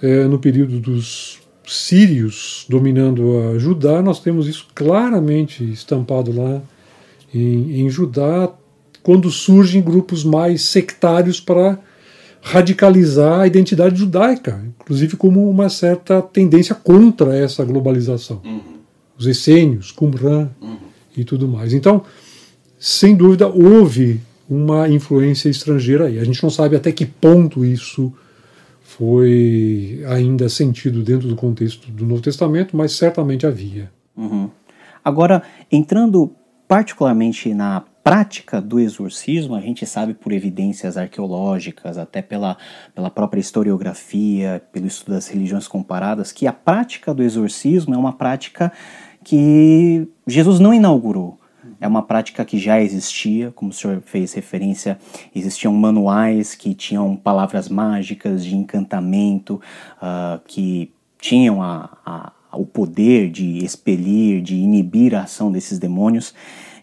[0.00, 6.62] Eh, no período dos sírios dominando a Judá, nós temos isso claramente estampado lá
[7.34, 8.52] em, em Judá,
[9.02, 11.78] quando surgem grupos mais sectários para
[12.40, 18.40] radicalizar a identidade judaica, inclusive como uma certa tendência contra essa globalização.
[18.44, 18.60] Uhum.
[19.18, 20.76] Os essênios, Qumran uhum.
[21.16, 21.72] e tudo mais.
[21.72, 22.02] Então,
[22.78, 26.18] sem dúvida, houve uma influência estrangeira aí.
[26.20, 28.12] A gente não sabe até que ponto isso
[28.86, 33.90] foi ainda sentido dentro do contexto do Novo Testamento, mas certamente havia.
[34.16, 34.48] Uhum.
[35.04, 36.32] Agora, entrando
[36.68, 42.56] particularmente na prática do exorcismo, a gente sabe por evidências arqueológicas, até pela,
[42.94, 48.12] pela própria historiografia, pelo estudo das religiões comparadas, que a prática do exorcismo é uma
[48.12, 48.72] prática
[49.24, 51.38] que Jesus não inaugurou.
[51.80, 54.98] É uma prática que já existia, como o senhor fez referência,
[55.34, 59.60] existiam manuais que tinham palavras mágicas de encantamento,
[59.96, 66.34] uh, que tinham a, a, o poder de expelir, de inibir a ação desses demônios.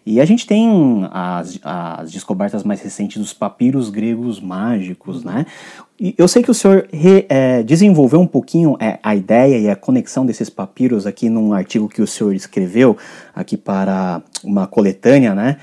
[0.06, 5.46] E a gente tem as, as descobertas mais recentes dos papiros gregos mágicos, né?
[5.98, 9.70] E eu sei que o senhor re, é, desenvolveu um pouquinho é, a ideia e
[9.70, 12.98] a conexão desses papiros aqui num artigo que o senhor escreveu
[13.34, 15.56] aqui para uma coletânea, né?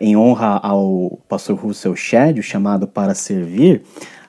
[0.00, 3.82] Em honra ao pastor Russell Shedd, chamado Para Servir,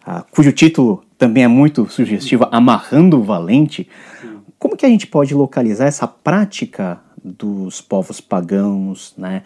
[0.08, 3.90] uh, cujo título também é muito sugestivo, Amarrando o Valente.
[4.60, 9.44] Como que a gente pode localizar essa prática dos povos pagãos, né,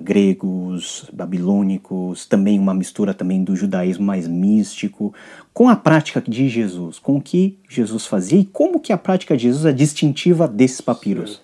[0.00, 5.14] gregos, babilônicos, também uma mistura também do judaísmo mais místico,
[5.52, 9.36] com a prática de Jesus, com o que Jesus fazia e como que a prática
[9.36, 11.40] de Jesus é distintiva desses papiros.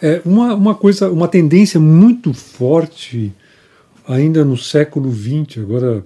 [0.00, 3.32] É uma, uma coisa, uma tendência muito forte
[4.06, 6.04] ainda no século XX, agora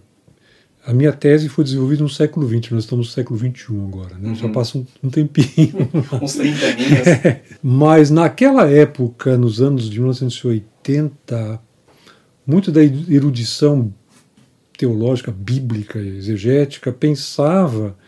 [0.86, 4.28] a minha tese foi desenvolvida no século XX, nós estamos no século XXI agora, né?
[4.28, 4.34] Uhum.
[4.36, 5.88] já passa um, um tempinho.
[6.22, 7.06] Uns 30 anos.
[7.24, 11.60] É, mas naquela época, nos anos de 1980,
[12.46, 13.92] muito da erudição
[14.78, 17.98] teológica, bíblica, exegética, pensava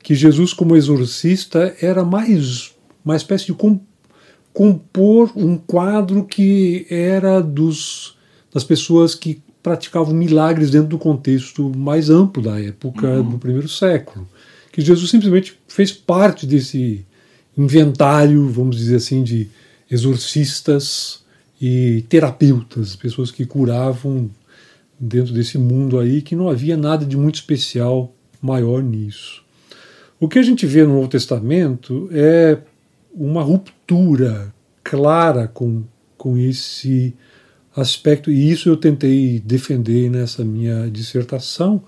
[0.00, 2.72] que Jesus, como exorcista, era mais
[3.04, 3.54] uma espécie de
[4.52, 8.16] compor um quadro que era dos,
[8.54, 13.30] das pessoas que praticavam milagres dentro do contexto mais amplo da época uhum.
[13.30, 14.26] do primeiro século.
[14.72, 17.04] Que Jesus simplesmente fez parte desse
[17.56, 19.48] inventário, vamos dizer assim, de
[19.90, 21.22] exorcistas
[21.60, 24.30] e terapeutas, pessoas que curavam
[24.98, 29.42] dentro desse mundo aí, que não havia nada de muito especial maior nisso.
[30.18, 32.58] O que a gente vê no Novo Testamento é
[33.12, 35.82] uma ruptura clara com,
[36.16, 37.14] com esse
[37.76, 41.82] aspecto, e isso eu tentei defender nessa minha dissertação,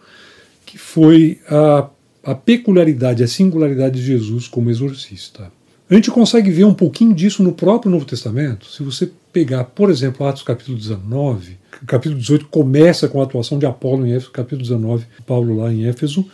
[0.65, 1.89] que foi a,
[2.25, 5.51] a peculiaridade, a singularidade de Jesus como exorcista.
[5.91, 8.67] A gente consegue ver um pouquinho disso no próprio Novo Testamento.
[8.67, 13.67] Se você pegar, por exemplo, Atos capítulo 19, capítulo 18 começa com a atuação de
[13.67, 16.27] Apolo em Éfeso, capítulo 19, Paulo lá em Éfeso.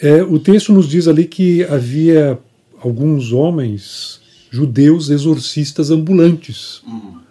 [0.00, 2.38] É, o texto nos diz ali que havia
[2.80, 6.82] alguns homens judeus exorcistas ambulantes.
[6.86, 7.21] Uhum.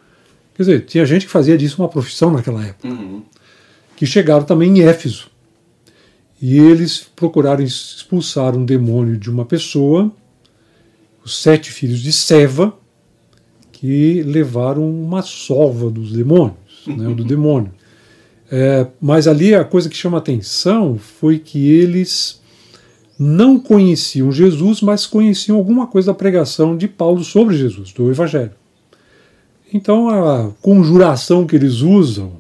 [0.62, 2.88] Quer dizer, tinha gente que fazia disso uma profissão naquela época.
[2.88, 3.24] Uhum.
[3.96, 5.28] Que chegaram também em Éfeso.
[6.40, 10.12] E eles procuraram expulsar um demônio de uma pessoa,
[11.24, 12.74] os sete filhos de Seva,
[13.72, 17.72] que levaram uma sova dos demônios, né, do demônio.
[18.52, 22.40] É, mas ali a coisa que chama atenção foi que eles
[23.18, 28.61] não conheciam Jesus, mas conheciam alguma coisa da pregação de Paulo sobre Jesus, do Evangelho.
[29.74, 32.34] Então a conjuração que eles usam,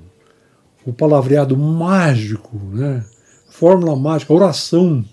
[0.85, 3.03] o palavreado mágico, né,
[3.49, 5.05] fórmula mágica, a oração,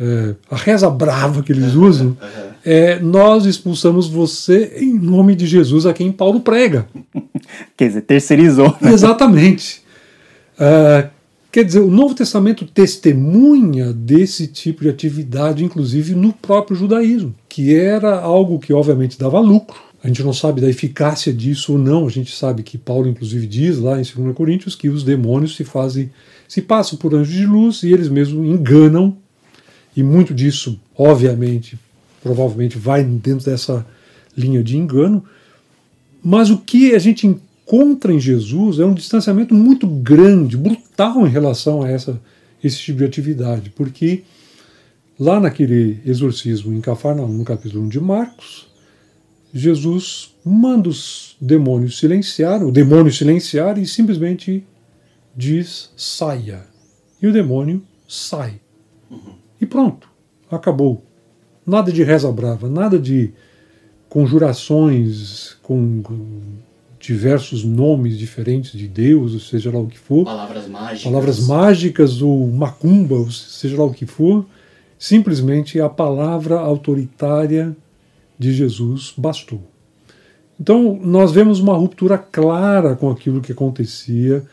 [0.00, 2.16] é, a reza brava que eles usam,
[2.64, 6.86] é nós expulsamos você em nome de Jesus a quem Paulo prega.
[7.76, 8.76] Quer dizer, terceirizou.
[8.80, 8.92] Né?
[8.92, 9.82] Exatamente.
[10.54, 11.10] Uh,
[11.50, 17.74] quer dizer, o Novo Testamento testemunha desse tipo de atividade, inclusive no próprio judaísmo, que
[17.74, 19.80] era algo que obviamente dava lucro.
[20.02, 22.06] A gente não sabe da eficácia disso ou não.
[22.06, 25.64] A gente sabe que Paulo, inclusive, diz lá em 2 Coríntios que os demônios se
[25.64, 26.10] fazem
[26.52, 29.16] se passam por anjos de luz e eles mesmos enganam,
[29.96, 31.78] e muito disso, obviamente,
[32.22, 33.86] provavelmente vai dentro dessa
[34.36, 35.24] linha de engano.
[36.22, 41.30] Mas o que a gente encontra em Jesus é um distanciamento muito grande, brutal em
[41.30, 42.20] relação a essa,
[42.62, 44.22] esse tipo de atividade, porque
[45.18, 48.66] lá naquele exorcismo em Cafarnaum, no capítulo 1 de Marcos,
[49.52, 54.66] Jesus manda os demônios silenciar, o demônio silenciar e simplesmente
[55.36, 56.64] diz saia.
[57.20, 58.60] E o demônio sai.
[59.60, 60.08] E pronto,
[60.50, 61.04] acabou.
[61.66, 63.32] Nada de reza brava, nada de
[64.08, 66.02] conjurações com
[66.98, 70.24] diversos nomes diferentes de Deus, seja lá o que for.
[70.24, 71.02] Palavras mágicas.
[71.02, 74.46] Palavras mágicas ou macumba, seja lá o que for.
[74.98, 77.76] Simplesmente a palavra autoritária
[78.42, 79.62] de Jesus bastou.
[80.60, 84.44] Então, nós vemos uma ruptura clara com aquilo que acontecia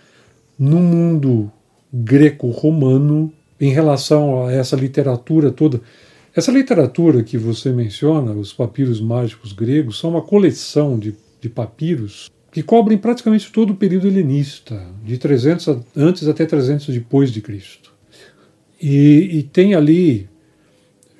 [0.57, 1.51] no mundo
[1.91, 5.81] greco-romano em relação a essa literatura toda.
[6.35, 12.29] Essa literatura que você menciona, os papiros mágicos gregos, são uma coleção de, de papiros
[12.51, 17.91] que cobrem praticamente todo o período helenista, de 300 antes até 300 depois de Cristo.
[18.81, 20.29] E, e tem ali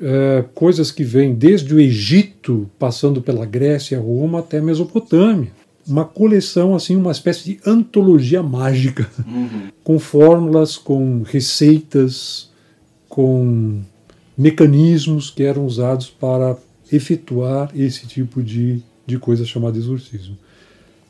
[0.01, 5.51] é, coisas que vêm desde o Egito, passando pela Grécia, Roma, até a Mesopotâmia
[5.89, 9.69] uma coleção, assim, uma espécie de antologia mágica, uhum.
[9.83, 12.51] com fórmulas, com receitas,
[13.07, 13.81] com
[14.37, 16.55] mecanismos que eram usados para
[16.91, 20.37] efetuar esse tipo de, de coisa chamada exorcismo.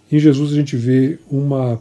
[0.09, 1.79] Em Jesus a gente vê uma,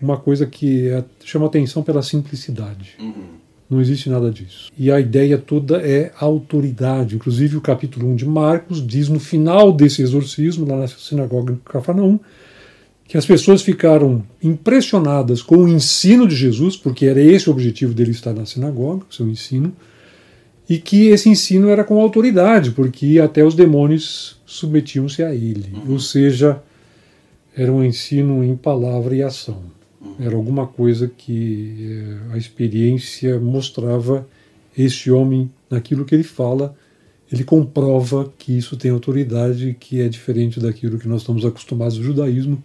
[0.00, 2.94] uma coisa que é, chama atenção pela simplicidade.
[3.00, 3.43] Uhum.
[3.68, 4.70] Não existe nada disso.
[4.78, 7.16] E a ideia toda é autoridade.
[7.16, 11.60] Inclusive, o capítulo 1 de Marcos diz no final desse exorcismo, lá na sinagoga de
[11.60, 12.20] Cafarnaum,
[13.06, 17.94] que as pessoas ficaram impressionadas com o ensino de Jesus, porque era esse o objetivo
[17.94, 19.72] dele estar na sinagoga, seu ensino,
[20.68, 25.74] e que esse ensino era com autoridade, porque até os demônios submetiam-se a ele.
[25.88, 26.62] Ou seja,
[27.56, 29.62] era um ensino em palavra e ação.
[30.18, 31.76] Era alguma coisa que
[32.30, 34.26] eh, a experiência mostrava
[34.76, 36.76] esse homem naquilo que ele fala,
[37.30, 42.04] ele comprova que isso tem autoridade, que é diferente daquilo que nós estamos acostumados no
[42.04, 42.62] judaísmo,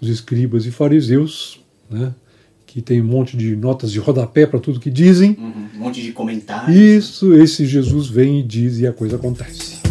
[0.00, 2.14] os escribas e fariseus, né,
[2.66, 5.36] que tem um monte de notas de rodapé para tudo que dizem.
[5.38, 6.76] Uhum, um monte de comentários.
[6.76, 9.82] Isso, esse Jesus vem e diz e a coisa acontece.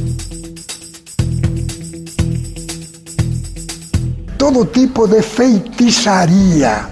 [4.42, 6.90] Todo tipo de feitiçaria,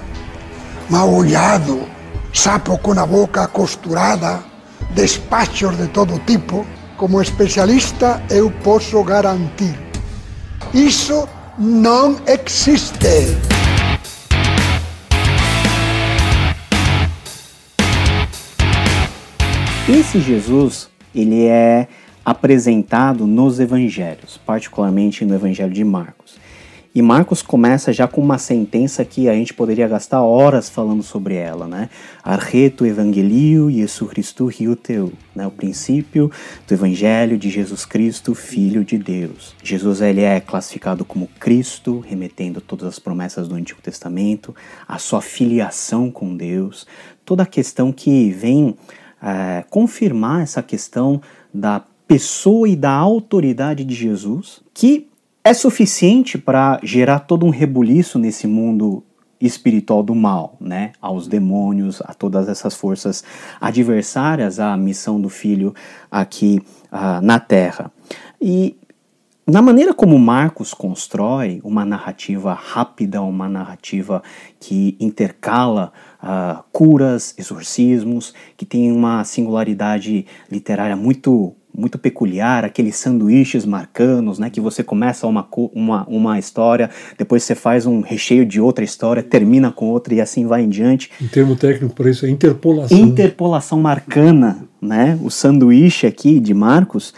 [0.87, 1.81] mal olhado,
[2.31, 4.43] sapo com a boca costurada,
[4.91, 6.63] despachos de todo tipo,
[6.95, 9.75] como especialista eu posso garantir.
[10.75, 11.27] Isso
[11.57, 13.35] não existe.
[19.89, 21.87] Esse Jesus, ele é
[22.23, 26.37] apresentado nos evangelhos, particularmente no evangelho de Marcos.
[26.93, 31.35] E Marcos começa já com uma sentença que a gente poderia gastar horas falando sobre
[31.35, 31.87] ela, né?
[32.23, 35.45] Arreto evangelio Jesu Christu Rio Teu, né?
[35.45, 36.31] O princípio
[36.67, 39.55] do evangelho de Jesus Cristo, Filho de Deus.
[39.63, 44.55] Jesus ele é classificado como Cristo, remetendo todas as promessas do Antigo Testamento,
[44.87, 46.87] a sua filiação com Deus,
[47.23, 48.75] toda a questão que vem
[49.21, 51.21] é, confirmar essa questão
[51.53, 55.08] da pessoa e da autoridade de Jesus, que
[55.49, 59.03] é suficiente para gerar todo um rebuliço nesse mundo
[59.41, 60.91] espiritual do mal, né?
[61.01, 63.23] Aos demônios, a todas essas forças
[63.59, 65.73] adversárias à missão do filho
[66.11, 67.91] aqui uh, na Terra.
[68.39, 68.77] E
[69.47, 74.21] na maneira como Marcos constrói uma narrativa rápida, uma narrativa
[74.59, 75.91] que intercala
[76.21, 84.49] uh, curas, exorcismos, que tem uma singularidade literária muito muito peculiar, aqueles sanduíches marcanos, né,
[84.49, 89.23] que você começa uma, uma, uma história, depois você faz um recheio de outra história,
[89.23, 91.09] termina com outra e assim vai em diante.
[91.21, 92.97] Em termo técnico, para isso é interpolação.
[92.97, 97.13] Interpolação marcana, né, o sanduíche aqui de Marcos,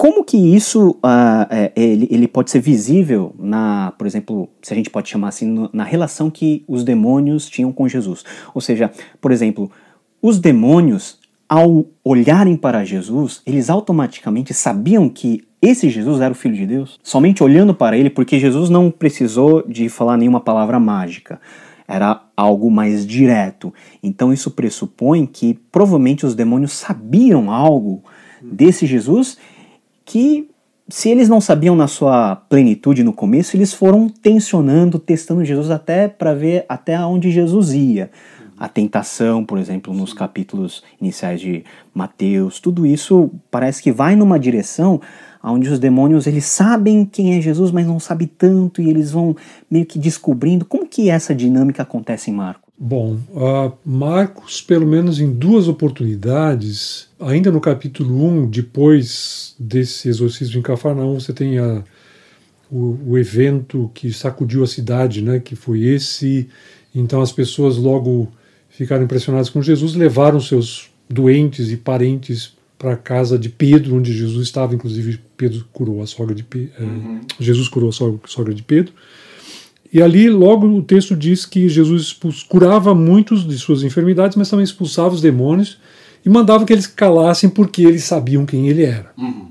[0.00, 4.76] como que isso uh, é, ele, ele pode ser visível na, por exemplo, se a
[4.76, 8.24] gente pode chamar assim, na relação que os demônios tinham com Jesus?
[8.54, 8.90] Ou seja,
[9.20, 9.70] por exemplo,
[10.22, 11.19] os demônios
[11.50, 16.96] ao olharem para Jesus, eles automaticamente sabiam que esse Jesus era o Filho de Deus?
[17.02, 21.40] Somente olhando para ele, porque Jesus não precisou de falar nenhuma palavra mágica.
[21.88, 23.74] Era algo mais direto.
[24.00, 28.04] Então isso pressupõe que provavelmente os demônios sabiam algo
[28.40, 29.36] desse Jesus
[30.04, 30.48] que
[30.88, 36.06] se eles não sabiam na sua plenitude no começo, eles foram tensionando, testando Jesus até
[36.06, 38.10] para ver até onde Jesus ia
[38.60, 44.38] a tentação, por exemplo, nos capítulos iniciais de Mateus, tudo isso parece que vai numa
[44.38, 45.00] direção
[45.42, 49.34] onde os demônios eles sabem quem é Jesus, mas não sabem tanto e eles vão
[49.70, 52.68] meio que descobrindo como que essa dinâmica acontece em Marcos.
[52.78, 60.58] Bom, uh, Marcos, pelo menos em duas oportunidades, ainda no capítulo 1, depois desse exorcismo
[60.58, 61.82] em Cafarnaum, você tem a,
[62.70, 66.48] o, o evento que sacudiu a cidade, né, que foi esse.
[66.94, 68.28] Então as pessoas logo
[68.80, 74.10] ficaram impressionados com Jesus, levaram seus doentes e parentes para a casa de Pedro, onde
[74.10, 77.20] Jesus estava, inclusive Pedro curou a sogra de Pedro, eh, uhum.
[77.38, 78.94] Jesus curou a sogra de Pedro.
[79.92, 82.18] E ali logo o texto diz que Jesus
[82.48, 85.76] curava muitos de suas enfermidades, mas também expulsava os demônios
[86.24, 89.12] e mandava que eles calassem porque eles sabiam quem ele era.
[89.18, 89.50] Uhum.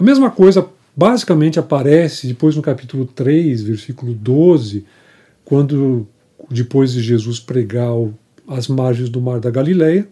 [0.00, 4.86] A mesma coisa basicamente aparece depois no capítulo 3, versículo 12,
[5.44, 6.08] quando
[6.50, 8.14] depois de Jesus pregar o
[8.46, 10.08] às margens do Mar da Galileia.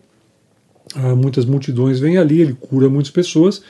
[0.94, 3.62] Ah, muitas multidões vêm ali, ele cura muitas pessoas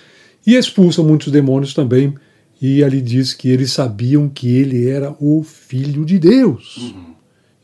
[0.47, 2.15] e expulsa muitos demônios também.
[2.61, 6.77] E ali diz que eles sabiam que ele era o Filho de Deus.
[6.77, 7.13] Uhum.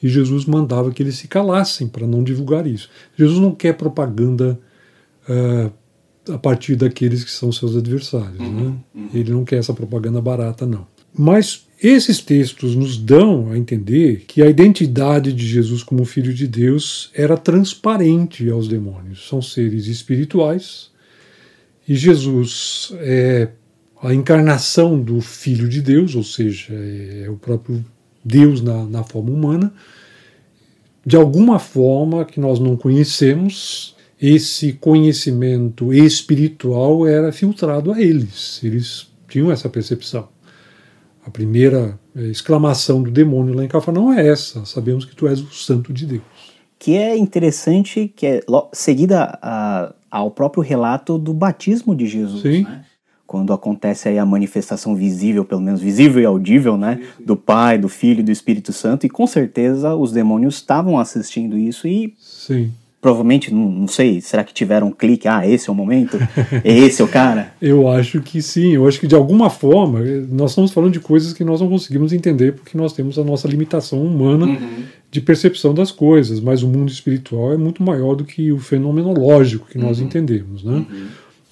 [0.03, 2.89] E Jesus mandava que eles se calassem para não divulgar isso.
[3.17, 4.59] Jesus não quer propaganda
[5.29, 8.41] uh, a partir daqueles que são seus adversários.
[8.41, 8.53] Uhum.
[8.53, 8.75] Né?
[8.95, 9.09] Uhum.
[9.15, 10.87] Ele não quer essa propaganda barata, não.
[11.19, 16.47] Mas esses textos nos dão a entender que a identidade de Jesus como Filho de
[16.47, 19.29] Deus era transparente aos demônios.
[19.29, 20.91] São seres espirituais
[21.89, 23.49] e Jesus é
[24.01, 27.85] a encarnação do Filho de Deus, ou seja, é o próprio
[28.25, 29.73] Deus na, na forma humana.
[31.05, 38.61] De alguma forma que nós não conhecemos, esse conhecimento espiritual era filtrado a eles.
[38.63, 40.29] Eles tinham essa percepção.
[41.29, 45.39] A primeira é, exclamação do demônio lá em Cafarnaum é essa: sabemos que tu és
[45.43, 46.23] o santo de Deus.
[46.79, 48.41] Que é interessante, que é
[48.73, 52.41] seguida a, ao próprio relato do batismo de Jesus.
[52.41, 52.63] Sim.
[52.63, 52.83] Né?
[53.27, 56.99] Quando acontece aí a manifestação visível, pelo menos visível e audível, né?
[57.23, 61.59] Do Pai, do Filho e do Espírito Santo, e com certeza os demônios estavam assistindo
[61.59, 65.29] isso e Sim provavelmente, não, não, sei, será que tiveram um clique?
[65.29, 66.19] Ah, esse é o momento?
[66.65, 67.55] esse é o cara?
[67.63, 71.33] Eu acho que sim, eu acho que de alguma forma, nós estamos falando de coisas
[71.33, 74.85] que nós não conseguimos entender porque nós temos a nossa limitação humana uhum.
[75.11, 79.69] de percepção das coisas, mas o mundo espiritual é muito maior do que o fenomenológico
[79.69, 80.07] que nós uhum.
[80.07, 80.85] entendemos, né?
[80.89, 81.07] Uhum.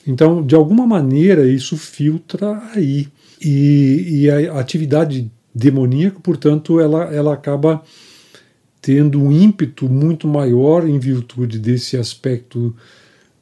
[0.06, 3.08] Então, de alguma maneira, isso filtra aí.
[3.42, 7.82] E, e a atividade demoníaca, portanto, ela, ela acaba
[8.86, 12.72] tendo um ímpeto muito maior em virtude desse aspecto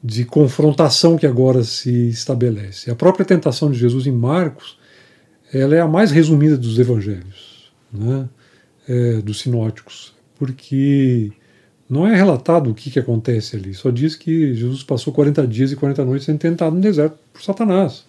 [0.02, 2.90] de confrontação que agora se estabelece.
[2.90, 4.78] A própria tentação de Jesus em Marcos,
[5.52, 8.26] ela é a mais resumida dos evangelhos, né?
[8.88, 11.30] É, dos sinóticos, porque
[11.90, 15.70] não é relatado o que, que acontece ali, só diz que Jesus passou 40 dias
[15.72, 18.06] e 40 noites sendo tentado no deserto por Satanás.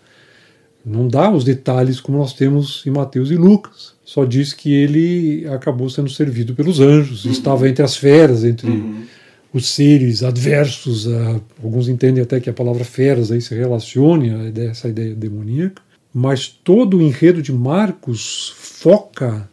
[0.86, 3.96] Não dá os detalhes como nós temos em Mateus e Lucas.
[4.06, 7.32] Só diz que ele acabou sendo servido pelos anjos, uhum.
[7.32, 9.04] estava entre as feras, entre uhum.
[9.52, 11.08] os seres adversos.
[11.08, 15.82] A, alguns entendem até que a palavra feras aí se relacione a essa ideia demoníaca.
[16.14, 19.50] Mas todo o enredo de Marcos foca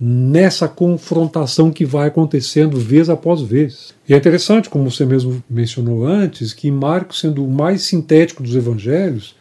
[0.00, 3.94] nessa confrontação que vai acontecendo vez após vez.
[4.08, 8.56] E é interessante, como você mesmo mencionou antes, que Marcos, sendo o mais sintético dos
[8.56, 9.36] evangelhos,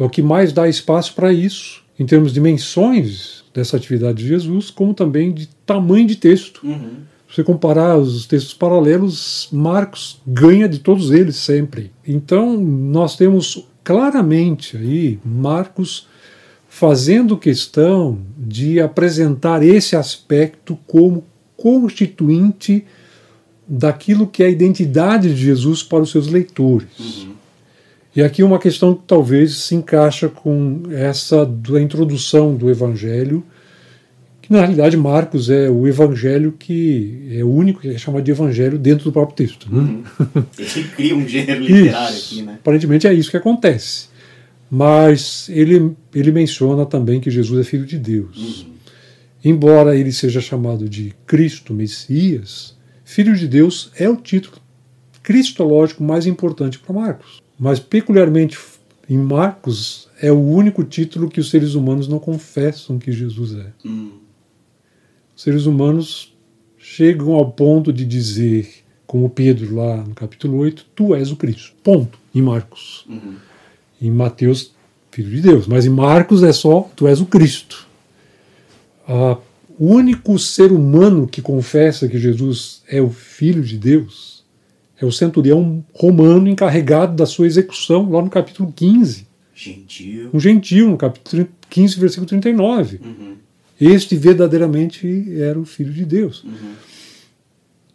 [0.00, 4.28] é o que mais dá espaço para isso, em termos de menções dessa atividade de
[4.28, 6.60] Jesus, como também de tamanho de texto.
[6.64, 7.00] Uhum.
[7.28, 11.92] Se você comparar os textos paralelos, Marcos ganha de todos eles sempre.
[12.06, 16.08] Então, nós temos claramente aí Marcos
[16.68, 21.24] fazendo questão de apresentar esse aspecto como
[21.56, 22.84] constituinte
[23.68, 26.88] daquilo que é a identidade de Jesus para os seus leitores.
[26.98, 27.39] Uhum.
[28.20, 33.42] E aqui uma questão que talvez se encaixa com essa da introdução do Evangelho,
[34.42, 38.30] que na realidade Marcos é o Evangelho que é o único que é chamado de
[38.30, 39.74] Evangelho dentro do próprio texto.
[39.74, 39.80] Né?
[39.80, 40.44] Uhum.
[40.58, 42.34] Ele cria um gênero literário isso.
[42.34, 42.58] aqui, né?
[42.60, 44.08] Aparentemente é isso que acontece.
[44.70, 48.36] Mas ele, ele menciona também que Jesus é filho de Deus.
[48.36, 48.72] Uhum.
[49.42, 54.58] Embora ele seja chamado de Cristo, Messias, filho de Deus é o título
[55.22, 57.40] cristológico mais importante para Marcos.
[57.60, 58.58] Mas, peculiarmente
[59.06, 63.66] em Marcos, é o único título que os seres humanos não confessam que Jesus é.
[63.84, 64.12] Uhum.
[65.36, 66.34] Os seres humanos
[66.78, 68.66] chegam ao ponto de dizer,
[69.06, 71.74] como Pedro lá no capítulo 8, tu és o Cristo.
[71.84, 72.18] Ponto.
[72.34, 73.04] Em Marcos.
[73.06, 73.34] Uhum.
[74.00, 74.72] Em Mateus,
[75.10, 75.66] filho de Deus.
[75.66, 77.86] Mas em Marcos é só, tu és o Cristo.
[79.06, 79.36] Ah,
[79.78, 84.29] o único ser humano que confessa que Jesus é o Filho de Deus
[85.00, 89.26] é o centurião romano encarregado da sua execução, lá no capítulo 15.
[89.54, 90.30] Gentil.
[90.32, 93.00] Um gentil, no capítulo 15, versículo 39.
[93.02, 93.34] Uhum.
[93.80, 96.44] Este verdadeiramente era o Filho de Deus.
[96.44, 96.72] Uhum.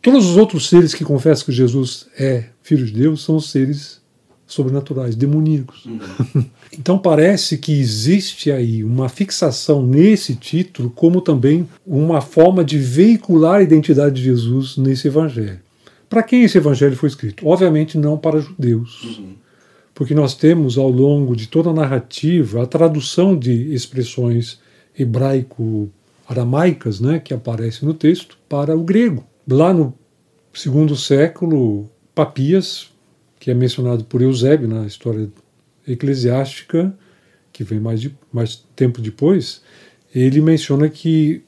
[0.01, 4.01] Todos os outros seres que confessam que Jesus é Filho de Deus são seres
[4.47, 5.86] sobrenaturais, demoníacos.
[5.86, 6.45] Uhum.
[6.78, 13.60] então parece que existe aí uma fixação nesse título como também uma forma de veicular
[13.60, 15.60] a identidade de Jesus nesse evangelho.
[16.10, 17.47] Para quem esse evangelho foi escrito?
[17.47, 19.03] Obviamente não para judeus.
[19.03, 19.36] Uhum.
[19.93, 24.60] Porque nós temos ao longo de toda a narrativa a tradução de expressões
[24.97, 29.26] hebraico-aramaicas né, que aparecem no texto para o grego.
[29.49, 29.93] Lá no
[30.53, 32.89] segundo século, Papias
[33.45, 35.30] que é mencionado por Eusébio na história
[35.88, 36.91] eclesiástica,
[37.53, 39.62] que vem mais, de, mais tempo depois,
[40.16, 41.43] ele menciona que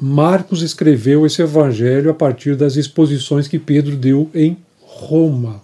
[0.00, 5.62] Marcos escreveu esse evangelho a partir das exposições que Pedro deu em Roma.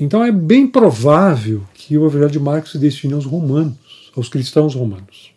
[0.00, 4.74] Então é bem provável que o evangelho de Marcos se destine aos romanos, aos cristãos
[4.74, 5.34] romanos.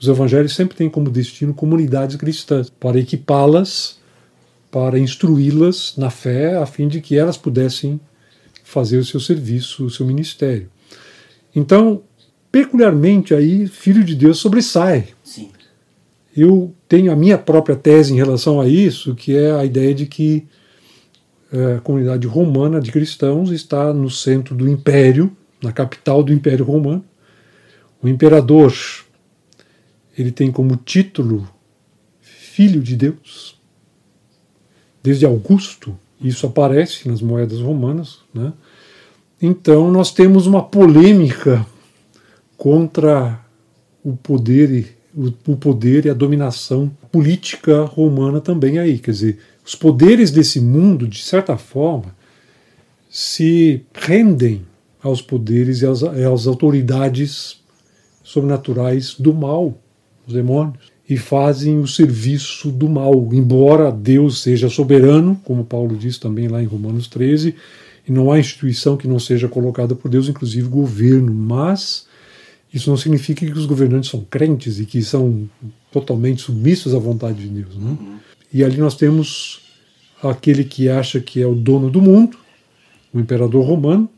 [0.00, 3.98] Os evangelhos sempre têm como destino comunidades cristãs, para equipá-las,
[4.70, 8.00] para instruí-las na fé, a fim de que elas pudessem
[8.64, 10.70] fazer o seu serviço, o seu ministério.
[11.54, 12.02] Então,
[12.50, 15.08] peculiarmente aí, Filho de Deus sobressai.
[15.22, 15.50] Sim.
[16.40, 20.06] Eu tenho a minha própria tese em relação a isso, que é a ideia de
[20.06, 20.46] que
[21.52, 26.64] é, a comunidade romana de cristãos está no centro do império, na capital do Império
[26.64, 27.04] Romano.
[28.00, 28.72] O imperador
[30.16, 31.48] ele tem como título
[32.20, 33.58] Filho de Deus.
[35.02, 38.20] Desde Augusto, isso aparece nas moedas romanas.
[38.32, 38.52] Né?
[39.42, 41.66] Então nós temos uma polêmica
[42.56, 43.44] contra
[44.04, 44.97] o poder,
[45.46, 48.98] o poder e a dominação política romana também aí.
[48.98, 52.16] Quer dizer, os poderes desse mundo, de certa forma,
[53.10, 54.62] se rendem
[55.02, 57.60] aos poderes e às, às autoridades
[58.22, 59.76] sobrenaturais do mal,
[60.26, 66.18] os demônios e fazem o serviço do mal, embora Deus seja soberano, como Paulo diz
[66.18, 67.54] também lá em Romanos 13,
[68.06, 72.06] e não há instituição que não seja colocada por Deus, inclusive governo, mas
[72.72, 75.48] isso não significa que os governantes são crentes e que são
[75.90, 77.76] totalmente submissos à vontade de Deus.
[77.76, 77.90] Né?
[77.90, 78.18] Uhum.
[78.52, 79.60] E ali nós temos
[80.22, 82.36] aquele que acha que é o dono do mundo,
[83.12, 84.08] o imperador romano.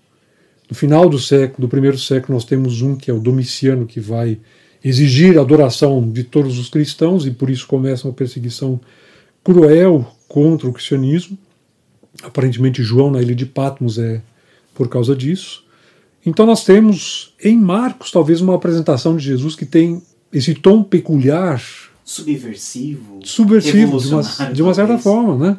[0.69, 4.01] No final do século, do primeiro século, nós temos um que é o Domiciano, que
[4.01, 4.39] vai
[4.83, 8.81] exigir a adoração de todos os cristãos e por isso começa uma perseguição
[9.45, 11.37] cruel contra o cristianismo.
[12.23, 14.23] Aparentemente, João na ilha de Patmos é
[14.75, 15.65] por causa disso.
[16.25, 20.03] Então, nós temos em Marcos talvez uma apresentação de Jesus que tem
[20.33, 21.63] esse tom peculiar.
[22.05, 23.21] Subversivo.
[23.25, 25.59] Subversivo, de uma, de uma certa forma, né?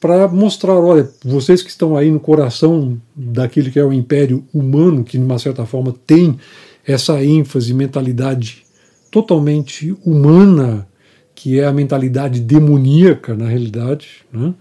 [0.00, 5.04] Para mostrar, olha, vocês que estão aí no coração daquele que é o império humano,
[5.04, 6.38] que de uma certa forma tem
[6.86, 8.64] essa ênfase, mentalidade
[9.10, 10.88] totalmente humana,
[11.34, 14.54] que é a mentalidade demoníaca na realidade, né?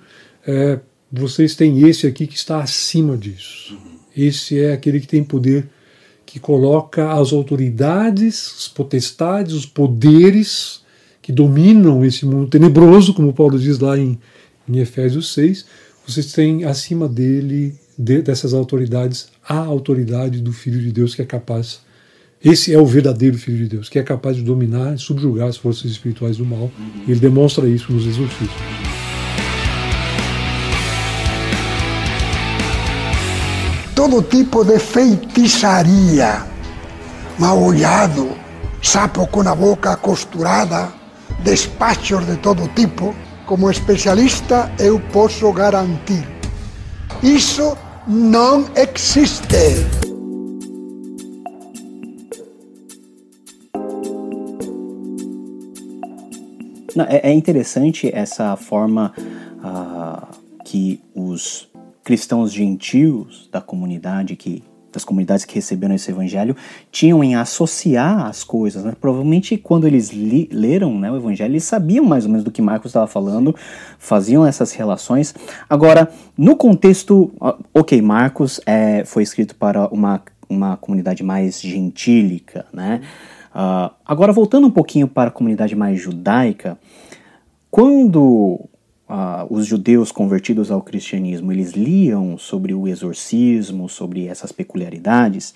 [0.45, 0.79] é,
[1.11, 3.77] vocês têm esse aqui que está acima disso.
[4.21, 5.67] Esse é aquele que tem poder,
[6.25, 10.81] que coloca as autoridades, as potestades, os poderes
[11.21, 14.19] que dominam esse mundo tenebroso, como Paulo diz lá em,
[14.67, 15.65] em Efésios 6.
[16.05, 21.25] Vocês têm acima dele, de, dessas autoridades, a autoridade do Filho de Deus que é
[21.25, 21.81] capaz
[22.43, 25.57] esse é o verdadeiro Filho de Deus, que é capaz de dominar e subjugar as
[25.57, 26.71] forças espirituais do mal.
[26.79, 27.03] Uhum.
[27.05, 28.88] Ele demonstra isso nos exorcismos.
[33.99, 36.45] Todo tipo de feitiçaria,
[37.37, 38.29] mal olhado,
[38.81, 40.87] sapo com a boca costurada,
[41.43, 43.13] despachos de todo tipo,
[43.45, 46.25] como especialista eu posso garantir.
[47.21, 47.77] Isso
[48.07, 49.85] não existe.
[57.09, 59.13] É, é, interessante essa forma
[59.61, 60.25] uh,
[60.63, 61.68] que os
[62.09, 66.55] cristãos gentios da comunidade que das comunidades que receberam esse evangelho
[66.91, 68.83] tinham em associar as coisas.
[68.83, 68.95] Né?
[68.99, 72.63] Provavelmente quando eles li, leram né, o evangelho, eles sabiam mais ou menos do que
[72.63, 73.55] Marcos estava falando,
[73.99, 75.35] faziam essas relações.
[75.69, 77.31] Agora, no contexto,
[77.71, 83.01] ok, Marcos é, foi escrito para uma, uma comunidade mais gentílica, né?
[83.51, 86.75] Uh, agora, voltando um pouquinho para a comunidade mais judaica,
[87.69, 88.67] quando
[89.09, 95.53] uh, os judeus convertidos ao cristianismo eles liam sobre o exorcismo, sobre essas peculiaridades,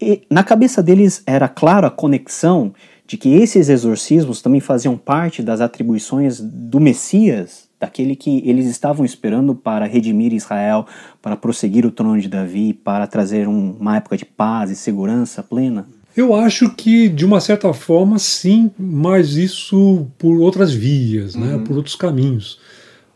[0.00, 2.72] e na cabeça deles era clara a conexão
[3.06, 9.04] de que esses exorcismos também faziam parte das atribuições do Messias, daquele que eles estavam
[9.04, 10.86] esperando para redimir Israel,
[11.20, 15.42] para prosseguir o trono de Davi, para trazer um, uma época de paz e segurança
[15.42, 15.88] plena.
[16.16, 21.64] Eu acho que, de uma certa forma, sim, mas isso por outras vias, né, uhum.
[21.64, 22.60] por outros caminhos.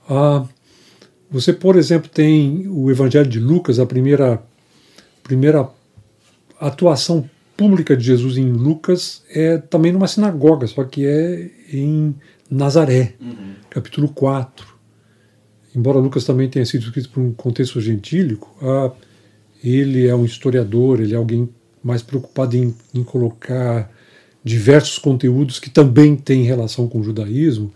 [0.09, 0.44] Ah,
[1.30, 4.42] você, por exemplo, tem o Evangelho de Lucas, a primeira,
[5.22, 5.68] primeira
[6.61, 12.14] atuação pública de Jesus em Lucas é também numa sinagoga, só que é em
[12.50, 13.55] Nazaré, uhum.
[13.70, 14.74] capítulo 4.
[15.74, 18.92] Embora Lucas também tenha sido escrito por um contexto gentílico, ah,
[19.62, 21.48] ele é um historiador, ele é alguém
[21.82, 23.90] mais preocupado em, em colocar
[24.42, 27.72] diversos conteúdos que também têm relação com o judaísmo,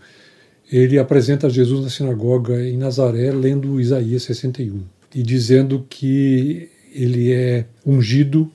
[0.71, 7.65] ele apresenta Jesus na sinagoga em Nazaré lendo Isaías 61 e dizendo que ele é
[7.85, 8.51] ungido,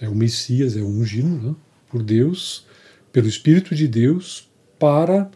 [0.00, 1.54] é o Messias, é ungido né,
[1.90, 2.66] por Deus,
[3.12, 4.48] pelo Espírito de Deus,
[4.78, 5.30] para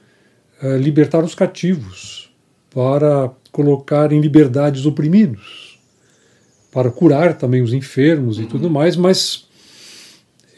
[0.62, 2.30] uh, libertar os cativos,
[2.72, 5.78] para colocar em liberdade os oprimidos,
[6.70, 9.46] para curar também os enfermos e tudo mais, mas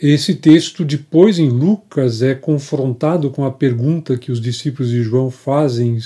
[0.00, 5.30] esse texto, depois em Lucas, é confrontado com a pergunta que os discípulos de João
[5.30, 5.98] fazem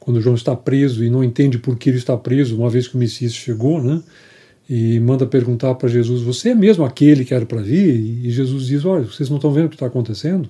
[0.00, 2.94] quando João está preso e não entende por que ele está preso, uma vez que
[2.94, 4.02] o Messias chegou, né?
[4.68, 7.94] E manda perguntar para Jesus: Você é mesmo aquele que era para vir?
[8.24, 10.48] E Jesus diz: Olha, vocês não estão vendo o que está acontecendo?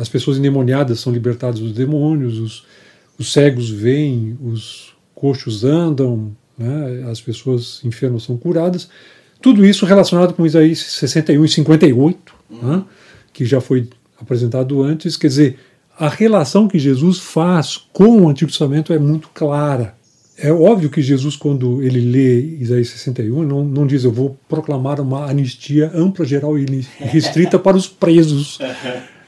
[0.00, 2.64] As pessoas endemoniadas são libertadas dos demônios, os,
[3.18, 7.04] os cegos veem, os coxos andam, né?
[7.10, 8.88] as pessoas enfermas são curadas.
[9.40, 12.76] Tudo isso relacionado com Isaías 61 e 58, uhum.
[12.76, 12.84] né,
[13.32, 13.88] que já foi
[14.20, 15.16] apresentado antes.
[15.16, 15.58] Quer dizer,
[15.98, 19.94] a relação que Jesus faz com o Antigo Testamento é muito clara.
[20.36, 25.00] É óbvio que Jesus, quando ele lê Isaías 61, não, não diz eu vou proclamar
[25.00, 28.58] uma anistia ampla, geral e restrita para os presos.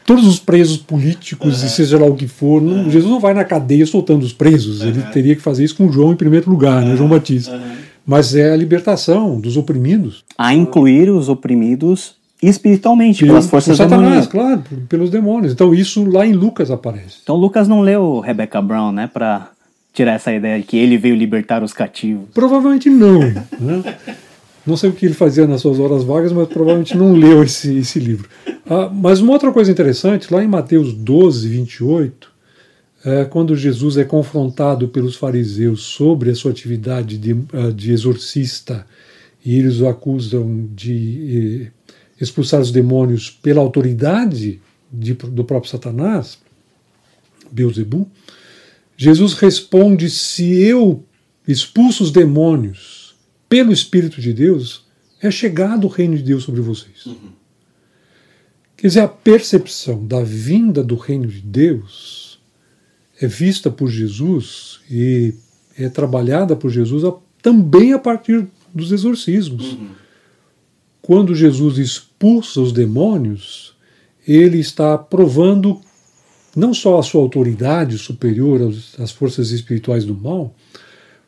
[0.06, 1.66] Todos os presos políticos, uhum.
[1.66, 2.60] e seja lá o que for.
[2.60, 2.90] Não, uhum.
[2.90, 4.80] Jesus não vai na cadeia soltando os presos.
[4.80, 7.60] Ele teria que fazer isso com João em primeiro lugar, né, João Batista
[8.10, 10.24] mas é a libertação dos oprimidos.
[10.36, 14.26] A incluir os oprimidos espiritualmente, pelas forças demoníacas.
[14.26, 15.52] claro, pelos demônios.
[15.52, 17.18] Então isso lá em Lucas aparece.
[17.22, 19.50] Então Lucas não leu Rebecca Brown, né, para
[19.94, 22.24] tirar essa ideia de que ele veio libertar os cativos.
[22.34, 23.20] Provavelmente não.
[23.60, 23.96] né?
[24.66, 27.78] Não sei o que ele fazia nas suas horas vagas, mas provavelmente não leu esse,
[27.78, 28.28] esse livro.
[28.68, 32.29] Ah, mas uma outra coisa interessante, lá em Mateus 12, 28, é,
[33.30, 38.86] quando Jesus é confrontado pelos fariseus sobre a sua atividade de, ah, de exorcista
[39.44, 44.60] e eles o acusam de eh, expulsar os demônios pela autoridade
[44.92, 46.38] de, do próprio Satanás,
[47.50, 48.10] Beuzebu,
[48.96, 51.02] Jesus responde: se eu
[51.48, 53.14] expulso os demônios
[53.48, 54.86] pelo Espírito de Deus,
[55.22, 57.06] é chegado o reino de Deus sobre vocês.
[57.06, 57.30] Uhum.
[58.76, 62.19] Quer dizer, a percepção da vinda do reino de Deus
[63.20, 65.34] é vista por Jesus e
[65.78, 67.02] é trabalhada por Jesus
[67.42, 69.72] também a partir dos exorcismos.
[69.72, 69.88] Uhum.
[71.02, 73.74] quando Jesus expulsa os demônios,
[74.26, 75.80] ele está provando
[76.54, 80.54] não só a sua autoridade superior às forças espirituais do mal,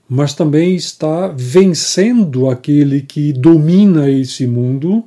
[0.08, 5.04] mas também está vencendo aquele que domina esse mundo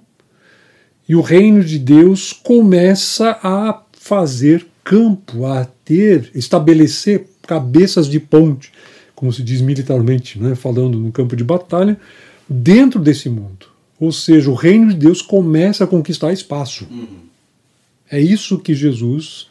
[1.08, 8.72] e o reino de Deus começa a fazer campo, a ter, estabelecer cabeças de ponte,
[9.16, 12.00] como se diz militarmente, né, falando no campo de batalha,
[12.48, 13.66] dentro desse mundo.
[14.00, 16.86] Ou seja, o reino de Deus começa a conquistar espaço.
[16.92, 17.26] Uhum.
[18.12, 19.48] É isso que Jesus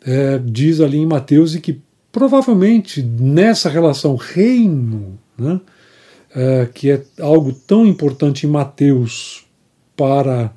[0.00, 1.78] é, diz ali em Mateus e que
[2.10, 5.60] provavelmente nessa relação reino, né,
[6.34, 9.44] é, que é algo tão importante em Mateus
[9.94, 10.50] para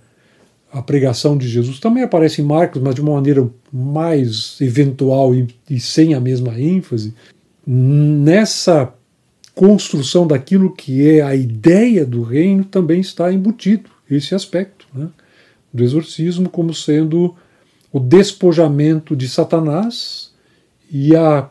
[0.78, 5.48] a pregação de Jesus, também aparece em Marcos, mas de uma maneira mais eventual e,
[5.68, 7.16] e sem a mesma ênfase.
[7.66, 8.94] Nessa
[9.56, 15.08] construção daquilo que é a ideia do reino também está embutido esse aspecto né,
[15.74, 17.36] do exorcismo como sendo
[17.92, 20.32] o despojamento de Satanás
[20.92, 21.50] e a,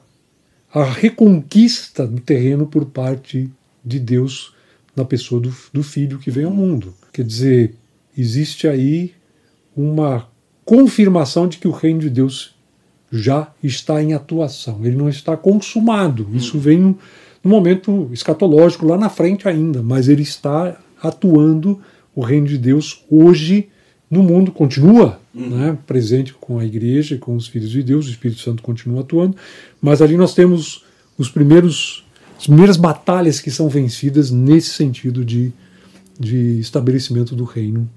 [0.72, 3.50] a reconquista do terreno por parte
[3.84, 4.54] de Deus
[4.94, 6.94] na pessoa do, do filho que vem ao mundo.
[7.12, 7.74] Quer dizer,
[8.16, 9.15] existe aí
[9.76, 10.28] uma
[10.64, 12.54] confirmação de que o reino de Deus
[13.12, 16.28] já está em atuação, ele não está consumado.
[16.32, 16.98] Isso vem no,
[17.42, 21.80] no momento escatológico lá na frente ainda, mas ele está atuando
[22.14, 23.68] o reino de Deus hoje
[24.10, 25.50] no mundo continua uhum.
[25.50, 29.36] né, presente com a igreja, com os filhos de Deus, o Espírito Santo continua atuando,
[29.80, 30.84] mas ali nós temos
[31.18, 32.04] os primeiros,
[32.38, 35.52] as primeiras batalhas que são vencidas nesse sentido de,
[36.18, 37.88] de estabelecimento do reino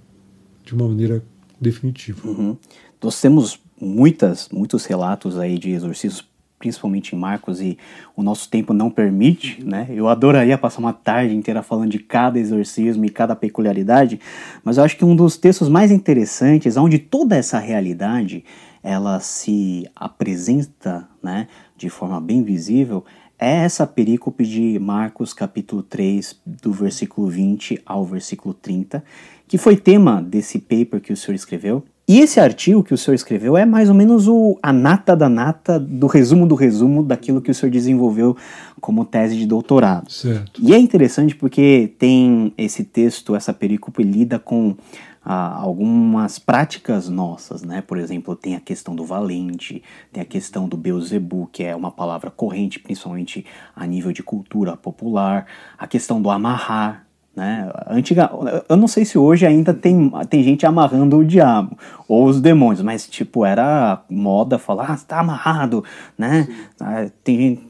[0.66, 1.24] de uma maneira
[1.60, 2.28] definitiva.
[2.28, 2.58] Uhum.
[3.02, 6.30] Nós temos muitas, muitos relatos aí de exorcismos
[6.60, 7.78] principalmente em Marcos, e
[8.16, 9.88] o nosso tempo não permite, né?
[9.90, 14.20] Eu adoraria passar uma tarde inteira falando de cada exorcismo e cada peculiaridade,
[14.62, 18.44] mas eu acho que um dos textos mais interessantes, onde toda essa realidade
[18.84, 21.48] ela se apresenta, né,
[21.78, 23.06] de forma bem visível,
[23.38, 29.02] é essa perícope de Marcos capítulo 3, do versículo 20 ao versículo 30,
[29.50, 33.16] que foi tema desse paper que o senhor escreveu, e esse artigo que o senhor
[33.16, 37.42] escreveu é mais ou menos o, a nata da nata do resumo do resumo daquilo
[37.42, 38.38] que o senhor desenvolveu
[38.80, 40.12] como tese de doutorado.
[40.12, 40.60] Certo.
[40.64, 44.76] E é interessante porque tem esse texto, essa perícope lida com
[45.24, 47.82] ah, algumas práticas nossas, né?
[47.82, 51.92] Por exemplo, tem a questão do valente, tem a questão do Beuzebu, que é uma
[51.92, 53.46] palavra corrente, principalmente
[53.76, 55.46] a nível de cultura popular,
[55.78, 57.09] a questão do amarrar,
[57.40, 57.72] né?
[57.88, 58.30] Antiga,
[58.68, 62.82] eu não sei se hoje ainda tem, tem gente amarrando o diabo ou os demônios,
[62.82, 65.82] mas tipo, era moda falar, ah, você tá amarrado,
[66.18, 66.50] né?
[66.82, 67.69] Ah, tem gente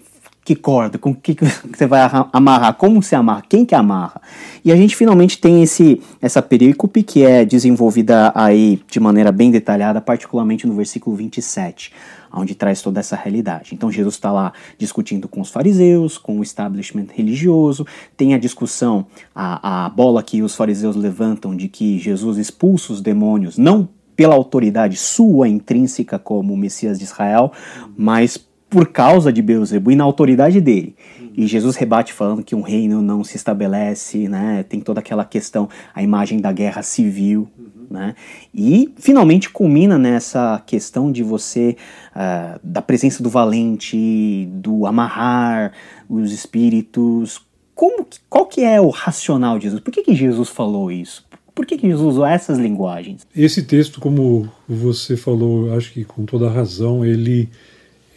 [0.50, 2.02] que corda, com que, que você vai
[2.34, 4.20] amarrar, como se amarra, quem que amarra.
[4.66, 9.52] E a gente finalmente tem esse, essa perícope que é desenvolvida aí de maneira bem
[9.52, 11.92] detalhada, particularmente no versículo 27
[12.32, 13.74] onde traz toda essa realidade.
[13.74, 19.08] Então Jesus está lá discutindo com os fariseus, com o establishment religioso, tem a discussão,
[19.34, 24.36] a, a bola que os fariseus levantam de que Jesus expulsa os demônios, não pela
[24.36, 27.52] autoridade sua intrínseca como Messias de Israel,
[27.98, 28.38] mas
[28.70, 30.96] por causa de Beuzebu e na autoridade dele.
[31.36, 34.64] E Jesus rebate falando que um reino não se estabelece, né?
[34.68, 37.88] Tem toda aquela questão, a imagem da guerra civil, uhum.
[37.90, 38.16] né?
[38.54, 41.78] E finalmente culmina nessa questão de você,
[42.14, 45.72] uh, da presença do valente, do amarrar
[46.10, 47.42] os espíritos.
[47.74, 49.82] Como, qual que é o racional de Jesus?
[49.82, 51.26] Por que, que Jesus falou isso?
[51.56, 53.26] Por que, que Jesus usou essas linguagens?
[53.36, 57.50] Esse texto, como você falou, acho que com toda razão, ele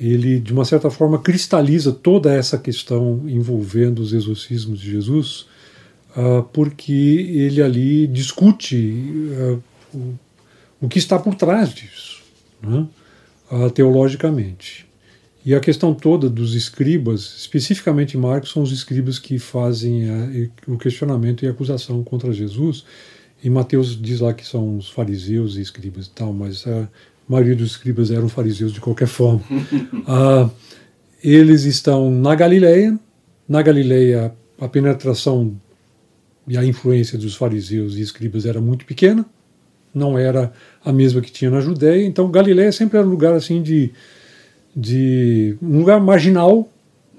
[0.03, 5.47] ele de uma certa forma cristaliza toda essa questão envolvendo os exorcismos de Jesus,
[6.17, 9.63] uh, porque ele ali discute uh,
[9.95, 10.15] o,
[10.81, 12.21] o, que está por trás disso,
[12.61, 12.87] né,
[13.51, 14.87] uh, teologicamente.
[15.45, 21.45] E a questão toda dos escribas, especificamente Marcos, são os escribas que fazem o questionamento
[21.45, 22.85] e a acusação contra Jesus.
[23.43, 26.89] E Mateus diz lá que são os fariseus e escribas e tal, mas a
[27.33, 29.43] maioria dos escribas eram fariseus de qualquer forma.
[30.07, 30.51] ah,
[31.25, 32.99] eles estão na Galileia.
[33.49, 35.57] Na Galileia, a penetração
[36.47, 39.25] e a influência dos fariseus e escribas era muito pequena,
[39.95, 40.53] não era
[40.85, 42.05] a mesma que tinha na Judéia.
[42.05, 43.93] Então, Galileia sempre era um lugar assim de,
[44.75, 46.69] de um lugar marginal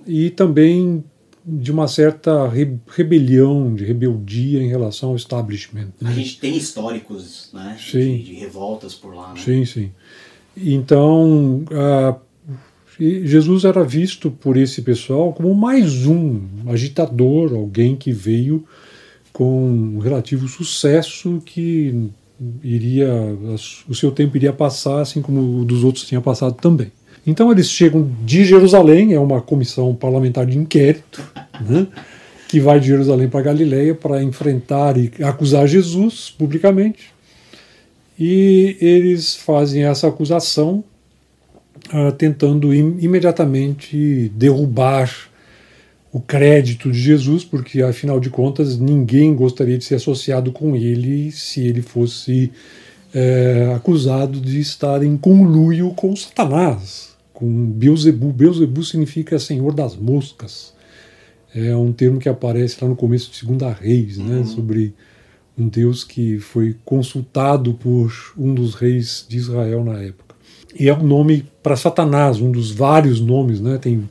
[0.05, 1.03] e também
[1.45, 5.89] de uma certa re, rebelião, de rebeldia em relação ao establishment.
[5.99, 6.09] Né?
[6.09, 8.17] A gente tem históricos né, sim.
[8.17, 9.33] De, de, revoltas por lá.
[9.33, 9.41] Né?
[9.43, 9.91] Sim, sim.
[10.55, 11.65] Então,
[12.99, 18.65] Jesus era visto por esse pessoal como mais um agitador, alguém que veio
[19.31, 22.09] com um relativo sucesso que
[22.63, 23.09] iria
[23.87, 26.91] o seu tempo iria passar assim como o dos outros tinha passado também.
[27.25, 31.23] Então eles chegam de Jerusalém, é uma comissão parlamentar de inquérito,
[31.61, 31.87] né,
[32.49, 37.13] que vai de Jerusalém para Galiléia para enfrentar e acusar Jesus publicamente.
[38.19, 40.83] E eles fazem essa acusação
[41.93, 45.09] uh, tentando im imediatamente derrubar
[46.11, 51.31] o crédito de Jesus, porque afinal de contas ninguém gostaria de ser associado com ele
[51.31, 52.51] se ele fosse
[53.13, 58.31] é, acusado de estar em conluio com Satanás, com Beuzebu.
[58.31, 60.73] Beuzebu significa Senhor das Moscas.
[61.53, 64.45] É um termo que aparece lá no começo de Segunda Reis, né, uhum.
[64.45, 64.93] sobre
[65.57, 70.35] um Deus que foi consultado por um dos reis de Israel na época.
[70.77, 73.77] E é um nome para Satanás, um dos vários nomes, né?
[73.77, 74.09] Tem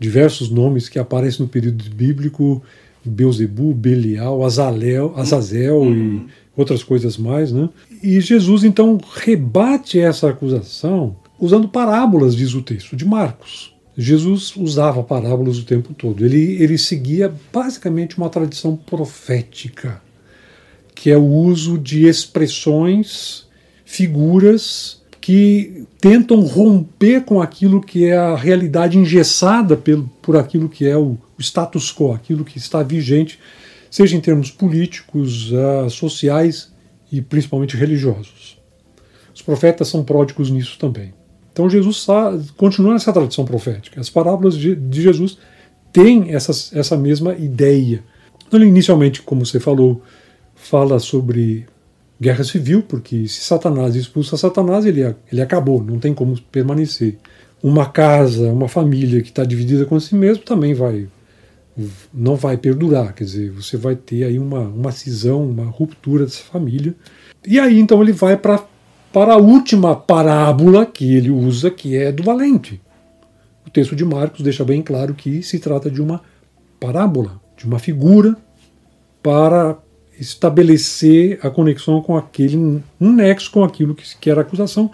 [0.00, 2.60] diversos nomes que aparecem no período bíblico,
[3.04, 6.26] Beuzebu, Belial, Azalel, Azazel uhum.
[6.26, 7.68] e outras coisas mais, né?
[8.02, 13.74] E Jesus então rebate essa acusação usando parábolas, diz o texto, de Marcos.
[13.96, 16.24] Jesus usava parábolas o tempo todo.
[16.24, 20.00] Ele, ele seguia basicamente uma tradição profética,
[20.94, 23.46] que é o uso de expressões,
[23.84, 30.86] figuras que tentam romper com aquilo que é a realidade engessada pelo, por aquilo que
[30.86, 33.38] é o, status quo, aquilo que está vigente,
[33.90, 36.72] seja em termos políticos, uh, sociais
[37.10, 38.58] e principalmente religiosos.
[39.34, 41.12] Os profetas são pródigos nisso também.
[41.60, 42.06] Então Jesus
[42.56, 44.00] continua nessa tradição profética.
[44.00, 45.36] As parábolas de, de Jesus
[45.92, 48.02] têm essa, mesma ideia.
[48.46, 50.00] Então, ele inicialmente, como você falou,
[50.54, 51.66] fala sobre
[52.18, 57.18] guerra civil, porque se Satanás expulsa Satanás, ele, ele acabou, não tem como permanecer.
[57.62, 61.08] Uma casa, uma família que está dividida com si mesmo também vai
[62.12, 66.42] não vai perdurar, quer dizer, você vai ter aí uma, uma cisão, uma ruptura dessa
[66.42, 66.94] família.
[67.46, 68.64] E aí então ele vai para
[69.12, 72.80] para a última parábola que ele usa, que é do valente.
[73.66, 76.22] O texto de Marcos deixa bem claro que se trata de uma
[76.78, 78.36] parábola, de uma figura
[79.22, 79.76] para
[80.18, 82.56] estabelecer a conexão com aquele,
[83.00, 84.90] um nexo com aquilo que, era acusação.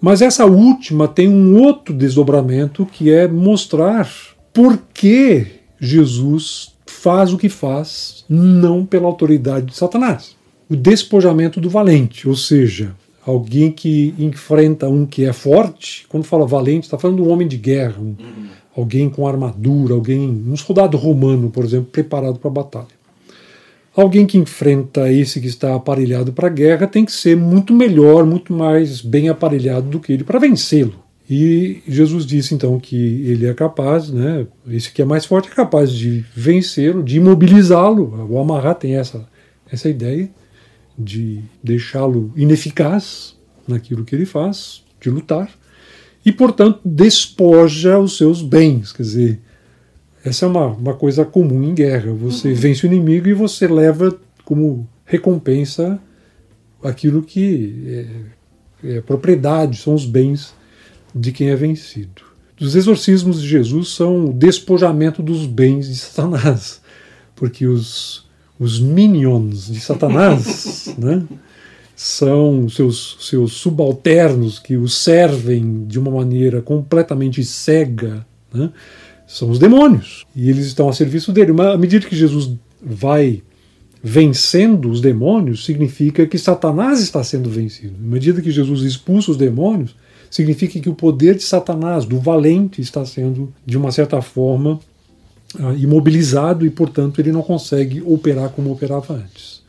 [0.00, 4.08] Mas essa última tem um outro desdobramento que é mostrar
[4.52, 5.46] por que
[5.78, 10.36] Jesus faz o que faz, não pela autoridade de Satanás.
[10.68, 12.94] O despojamento do valente, ou seja,
[13.30, 17.48] alguém que enfrenta um que é forte, quando fala valente, está falando de um homem
[17.48, 18.46] de guerra, um, uhum.
[18.76, 23.00] alguém com armadura, alguém, um soldado romano, por exemplo, preparado para a batalha.
[23.96, 28.24] Alguém que enfrenta esse que está aparelhado para a guerra tem que ser muito melhor,
[28.24, 30.94] muito mais bem aparelhado do que ele para vencê-lo.
[31.28, 35.54] E Jesus disse então que ele é capaz, né, esse que é mais forte é
[35.54, 38.26] capaz de vencê-lo, de imobilizá-lo.
[38.28, 39.28] O amarrar tem essa,
[39.70, 40.28] essa ideia
[41.02, 43.36] de deixá-lo ineficaz
[43.66, 45.50] naquilo que ele faz, de lutar,
[46.24, 49.40] e portanto despoja os seus bens, quer dizer,
[50.24, 52.12] essa é uma, uma coisa comum em guerra.
[52.12, 52.54] Você uhum.
[52.54, 55.98] vence o inimigo e você leva como recompensa
[56.82, 58.06] aquilo que
[58.84, 60.54] é, é propriedade, são os bens
[61.14, 62.22] de quem é vencido.
[62.60, 66.82] Os exorcismos de Jesus são o despojamento dos bens de Satanás,
[67.34, 68.28] porque os,
[68.60, 71.24] os minions de Satanás né,
[71.96, 78.24] são seus, seus subalternos que o servem de uma maneira completamente cega.
[78.52, 78.70] Né,
[79.26, 80.26] são os demônios.
[80.36, 81.52] E eles estão a serviço dele.
[81.52, 82.50] Mas à medida que Jesus
[82.82, 83.42] vai
[84.02, 87.94] vencendo os demônios, significa que Satanás está sendo vencido.
[88.02, 89.94] À medida que Jesus expulsa os demônios,
[90.30, 94.80] significa que o poder de Satanás, do valente, está sendo, de uma certa forma,
[95.78, 99.62] imobilizado e, portanto, ele não consegue operar como operava antes.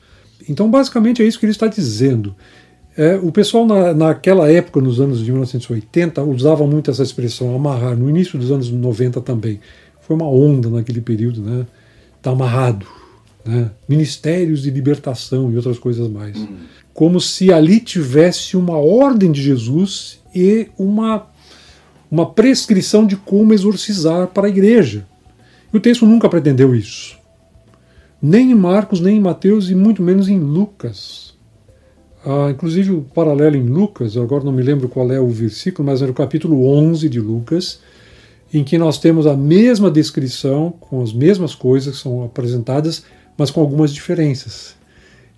[0.48, 2.36] Então, basicamente, é isso que ele está dizendo.
[2.96, 7.96] É, o pessoal na, naquela época, nos anos de 1980, usava muito essa expressão amarrar,
[7.96, 9.60] no início dos anos 90 também.
[10.02, 11.66] Foi uma onda naquele período, né?
[12.18, 12.86] Está amarrado.
[13.46, 13.72] Né?
[13.88, 16.38] Ministérios de libertação e outras coisas mais.
[16.38, 16.58] Uhum.
[16.94, 21.28] Como se ali tivesse uma ordem de Jesus e uma,
[22.10, 25.08] uma prescrição de como exorcizar para a igreja.
[25.74, 27.18] E o texto nunca pretendeu isso.
[28.22, 31.34] Nem em Marcos, nem em Mateus e muito menos em Lucas.
[32.26, 36.02] Ah, inclusive o paralelo em Lucas, agora não me lembro qual é o versículo, mas
[36.02, 37.80] é no capítulo 11 de Lucas,
[38.54, 43.04] em que nós temos a mesma descrição, com as mesmas coisas que são apresentadas,
[43.36, 44.76] mas com algumas diferenças.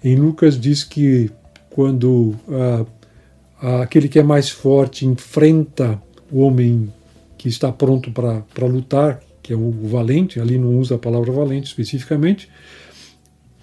[0.03, 1.31] Em Lucas diz que
[1.69, 2.85] quando ah,
[3.61, 6.91] ah, aquele que é mais forte enfrenta o homem
[7.37, 11.67] que está pronto para lutar, que é o valente, ali não usa a palavra valente
[11.67, 12.49] especificamente,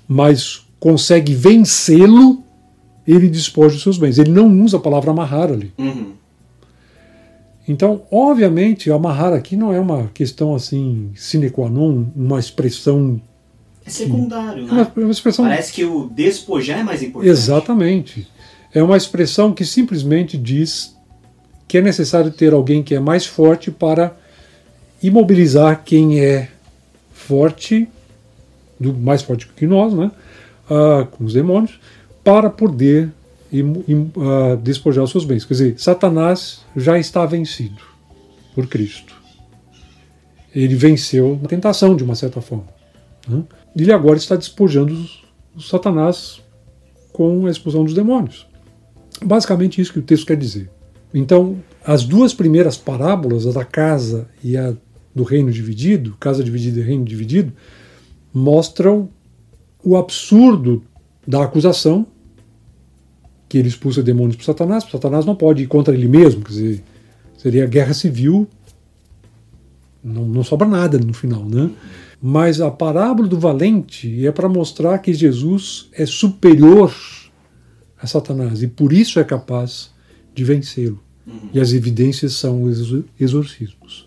[0.06, 2.44] mas consegue vencê-lo,
[3.06, 4.18] ele despoja os seus bens.
[4.18, 5.72] Ele não usa a palavra amarrar ali.
[5.78, 6.12] Uhum.
[7.66, 13.20] Então, obviamente, amarrar aqui não é uma questão assim sine qua non, uma expressão.
[13.84, 14.92] É secundário, É uma, né?
[14.96, 15.44] é uma expressão.
[15.44, 17.30] Parece que o despojar é mais importante.
[17.30, 18.28] Exatamente.
[18.74, 20.96] É uma expressão que simplesmente diz
[21.66, 24.16] que é necessário ter alguém que é mais forte para
[25.02, 26.48] imobilizar quem é
[27.12, 27.88] forte,
[28.78, 30.10] do mais forte que nós, né?
[30.68, 31.78] Ah, com os demônios,
[32.22, 33.10] para poder
[33.52, 35.44] im- im- ah, despojar os seus bens.
[35.44, 37.82] Quer dizer, Satanás já está vencido
[38.54, 39.14] por Cristo.
[40.54, 42.66] Ele venceu na tentação, de uma certa forma.
[43.28, 43.42] né?
[43.76, 46.40] Ele agora está despojando os, Satanás
[47.12, 48.46] com a expulsão dos demônios.
[49.22, 50.70] Basicamente isso que o texto quer dizer.
[51.12, 54.74] Então, as duas primeiras parábolas, a da casa e a
[55.14, 57.52] do reino dividido, casa dividida e reino dividido,
[58.32, 59.08] mostram
[59.82, 60.82] o absurdo
[61.26, 62.06] da acusação
[63.48, 64.84] que ele expulsa demônios para Satanás.
[64.84, 66.84] Satanás não pode ir contra ele mesmo, quer dizer,
[67.36, 68.46] seria guerra civil,
[70.02, 71.70] não, não sobra nada no final, né?
[72.22, 76.94] Mas a parábola do valente é para mostrar que Jesus é superior
[78.00, 79.90] a Satanás e por isso é capaz
[80.34, 81.02] de vencê-lo.
[81.52, 84.06] E as evidências são os exor- exorcismos.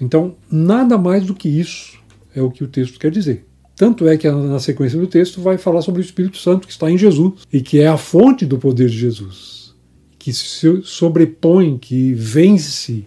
[0.00, 1.98] Então, nada mais do que isso
[2.34, 3.46] é o que o texto quer dizer.
[3.74, 6.90] Tanto é que na sequência do texto vai falar sobre o Espírito Santo que está
[6.90, 9.74] em Jesus e que é a fonte do poder de Jesus,
[10.18, 13.04] que se sobrepõe, que vence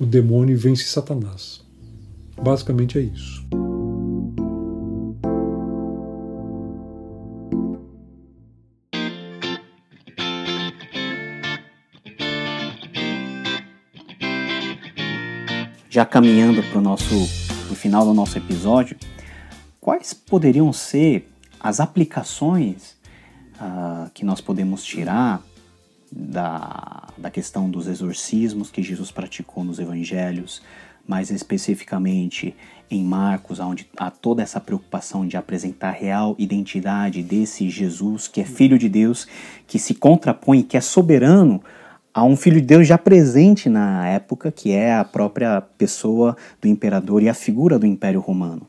[0.00, 1.60] o demônio e vence Satanás.
[2.42, 3.44] Basicamente é isso.
[15.92, 17.14] Já caminhando para o nosso
[17.66, 18.96] pro final do nosso episódio,
[19.78, 21.30] quais poderiam ser
[21.60, 22.96] as aplicações
[23.60, 25.42] ah, que nós podemos tirar
[26.10, 30.62] da, da questão dos exorcismos que Jesus praticou nos evangelhos,
[31.06, 32.56] mais especificamente
[32.90, 38.40] em Marcos, onde há toda essa preocupação de apresentar a real identidade desse Jesus, que
[38.40, 39.28] é filho de Deus,
[39.66, 41.62] que se contrapõe, que é soberano
[42.14, 46.68] a um filho de Deus já presente na época, que é a própria pessoa do
[46.68, 48.66] imperador e a figura do Império Romano.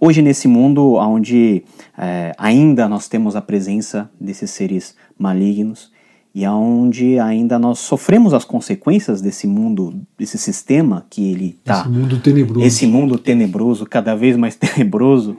[0.00, 1.64] Hoje, nesse mundo onde
[1.96, 5.90] é, ainda nós temos a presença desses seres malignos
[6.34, 11.80] e onde ainda nós sofremos as consequências desse mundo, desse sistema que ele está.
[11.80, 12.66] Esse mundo tenebroso.
[12.66, 15.36] Esse mundo tenebroso, cada vez mais tenebroso.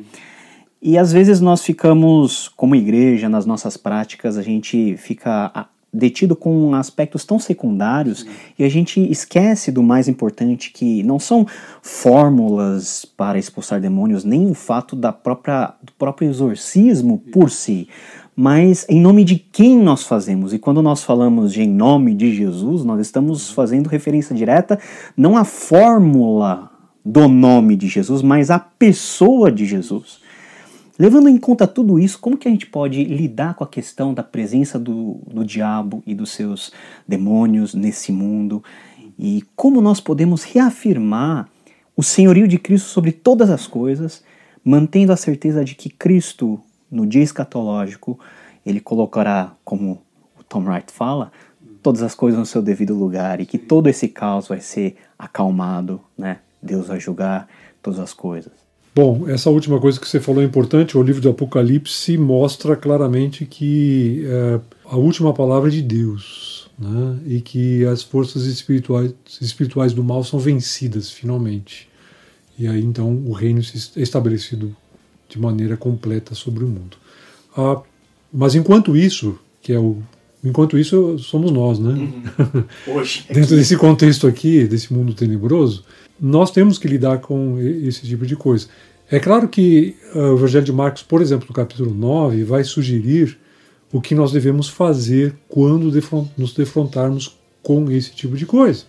[0.81, 6.73] E às vezes nós ficamos, como igreja, nas nossas práticas, a gente fica detido com
[6.75, 8.25] aspectos tão secundários
[8.57, 11.45] e a gente esquece do mais importante que não são
[11.81, 17.87] fórmulas para expulsar demônios, nem o fato da própria, do próprio exorcismo por si,
[18.35, 20.53] mas em nome de quem nós fazemos.
[20.53, 24.79] E quando nós falamos de em nome de Jesus, nós estamos fazendo referência direta
[25.17, 26.71] não à fórmula
[27.03, 30.21] do nome de Jesus, mas à pessoa de Jesus.
[30.99, 34.21] Levando em conta tudo isso, como que a gente pode lidar com a questão da
[34.21, 36.73] presença do, do diabo e dos seus
[37.07, 38.61] demônios nesse mundo?
[39.17, 41.47] E como nós podemos reafirmar
[41.95, 44.21] o senhorio de Cristo sobre todas as coisas,
[44.61, 46.59] mantendo a certeza de que Cristo,
[46.91, 48.19] no dia escatológico,
[48.65, 50.01] ele colocará, como
[50.37, 51.31] o Tom Wright fala,
[51.81, 56.01] todas as coisas no seu devido lugar e que todo esse caos vai ser acalmado,
[56.17, 56.39] né?
[56.61, 57.47] Deus vai julgar
[57.81, 58.68] todas as coisas.
[58.95, 60.97] Bom, essa última coisa que você falou é importante.
[60.97, 67.19] O livro do Apocalipse mostra claramente que é, a última palavra é de Deus, né?
[67.25, 71.87] e que as forças espirituais, espirituais do mal são vencidas finalmente.
[72.57, 74.75] E aí então o reino é estabelecido
[75.29, 76.97] de maneira completa sobre o mundo.
[77.55, 77.81] Ah,
[78.33, 80.01] mas enquanto isso, que é o
[80.43, 82.11] enquanto isso somos nós, né?
[82.87, 83.25] Hoje.
[83.31, 85.83] Dentro desse contexto aqui, desse mundo tenebroso,
[86.19, 88.67] nós temos que lidar com esse tipo de coisa.
[89.11, 93.37] É claro que uh, o Evangelho de Marcos, por exemplo, no capítulo 9, vai sugerir
[93.91, 98.83] o que nós devemos fazer quando defron nos defrontarmos com esse tipo de coisa.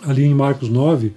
[0.00, 1.12] Ali em Marcos 9,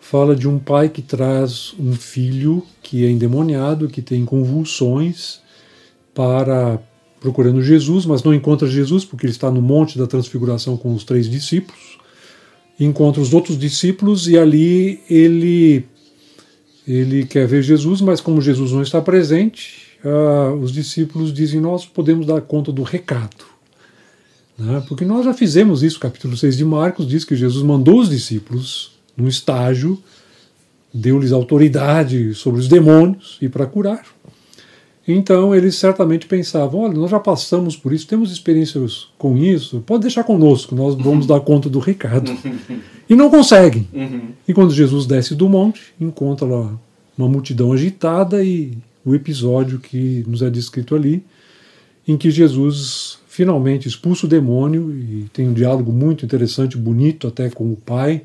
[0.00, 5.40] fala de um pai que traz um filho que é endemoniado, que tem convulsões,
[6.12, 6.80] para
[7.24, 11.04] procurando Jesus, mas não encontra Jesus porque ele está no monte da transfiguração com os
[11.04, 11.98] três discípulos.
[12.78, 15.86] Encontra os outros discípulos e ali ele
[16.86, 21.86] ele quer ver Jesus, mas como Jesus não está presente, uh, os discípulos dizem: Nós
[21.86, 23.46] podemos dar conta do recado.
[24.58, 24.84] Né?
[24.86, 28.92] Porque nós já fizemos isso, capítulo 6 de Marcos diz que Jesus mandou os discípulos
[29.16, 29.98] num estágio,
[30.92, 34.13] deu-lhes autoridade sobre os demônios e para curar.
[35.06, 40.02] Então eles certamente pensavam: olha, nós já passamos por isso, temos experiências com isso, pode
[40.02, 42.32] deixar conosco, nós vamos dar conta do recado.
[43.08, 43.86] E não conseguem.
[44.48, 46.72] E quando Jesus desce do monte, encontra lá
[47.18, 48.72] uma multidão agitada e
[49.04, 51.22] o episódio que nos é descrito ali,
[52.08, 57.50] em que Jesus finalmente expulsa o demônio e tem um diálogo muito interessante, bonito até
[57.50, 58.22] com o Pai.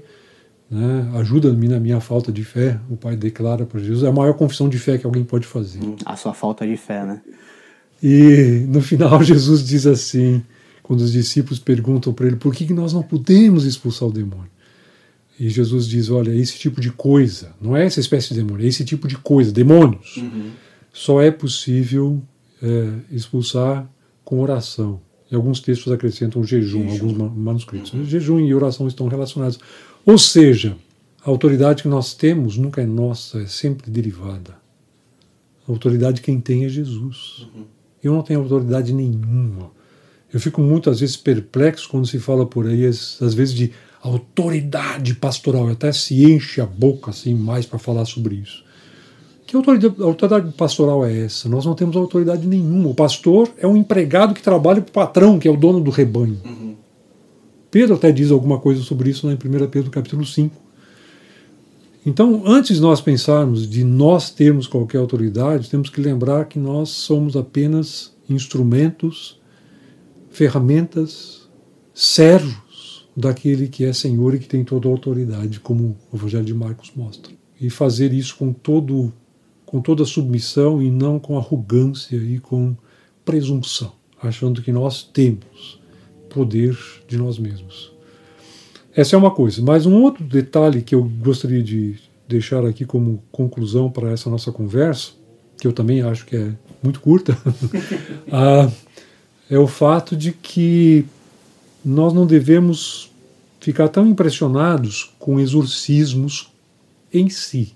[0.70, 1.11] Né?
[1.15, 4.03] Ajuda-me na minha falta de fé, o Pai declara para Jesus.
[4.03, 5.80] É a maior confissão de fé que alguém pode fazer.
[6.05, 7.22] A sua falta de fé, né?
[8.01, 10.43] E no final Jesus diz assim,
[10.84, 14.49] quando os discípulos perguntam para ele por que nós não podemos expulsar o demônio.
[15.39, 18.67] E Jesus diz: olha, esse tipo de coisa, não é essa espécie de demônio, é
[18.67, 20.51] esse tipo de coisa, demônios, uhum.
[20.91, 22.22] só é possível
[22.61, 23.89] é, expulsar
[24.26, 24.99] com oração.
[25.32, 27.07] E alguns textos acrescentam jejum, jejum.
[27.07, 27.93] alguns manuscritos.
[27.93, 28.03] Uhum.
[28.03, 29.59] Jejum e oração estão relacionados.
[30.06, 30.76] Ou seja,
[31.26, 34.58] a autoridade que nós temos nunca é nossa, é sempre derivada.
[35.68, 37.47] A autoridade quem tem é Jesus.
[37.54, 37.66] Uhum.
[38.04, 39.72] Eu não tenho autoridade nenhuma.
[40.34, 43.72] Eu fico muitas vezes perplexo quando se fala por aí, às vezes, de
[44.02, 45.68] autoridade pastoral.
[45.68, 48.64] Até se enche a boca assim mais para falar sobre isso.
[49.45, 51.50] Que autoridade, autoridade, pastoral é essa?
[51.50, 52.89] Nós não temos autoridade nenhuma.
[52.89, 55.89] O pastor é um empregado que trabalha para o patrão, que é o dono do
[55.89, 56.39] rebanho.
[56.45, 56.76] Uhum.
[57.72, 60.55] Pedro até diz alguma coisa sobre isso lá em 1 Pedro capítulo 5.
[62.05, 66.89] Então, antes de nós pensarmos de nós termos qualquer autoridade, temos que lembrar que nós
[66.89, 69.39] somos apenas instrumentos,
[70.30, 71.47] ferramentas,
[71.93, 76.53] servos daquele que é Senhor e que tem toda a autoridade, como o Evangelho de
[76.53, 77.34] Marcos mostra.
[77.59, 79.13] E fazer isso com todo
[79.65, 82.76] com toda submissão e não com arrogância e com
[83.24, 85.80] presunção, achando que nós temos
[86.30, 86.77] poder
[87.07, 87.91] de nós mesmos.
[88.95, 89.61] Essa é uma coisa.
[89.61, 94.51] Mas um outro detalhe que eu gostaria de deixar aqui como conclusão para essa nossa
[94.51, 95.11] conversa,
[95.59, 97.38] que eu também acho que é muito curta,
[98.32, 98.71] ah,
[99.49, 101.05] é o fato de que
[101.84, 103.11] nós não devemos
[103.59, 106.51] ficar tão impressionados com exorcismos
[107.11, 107.73] em si.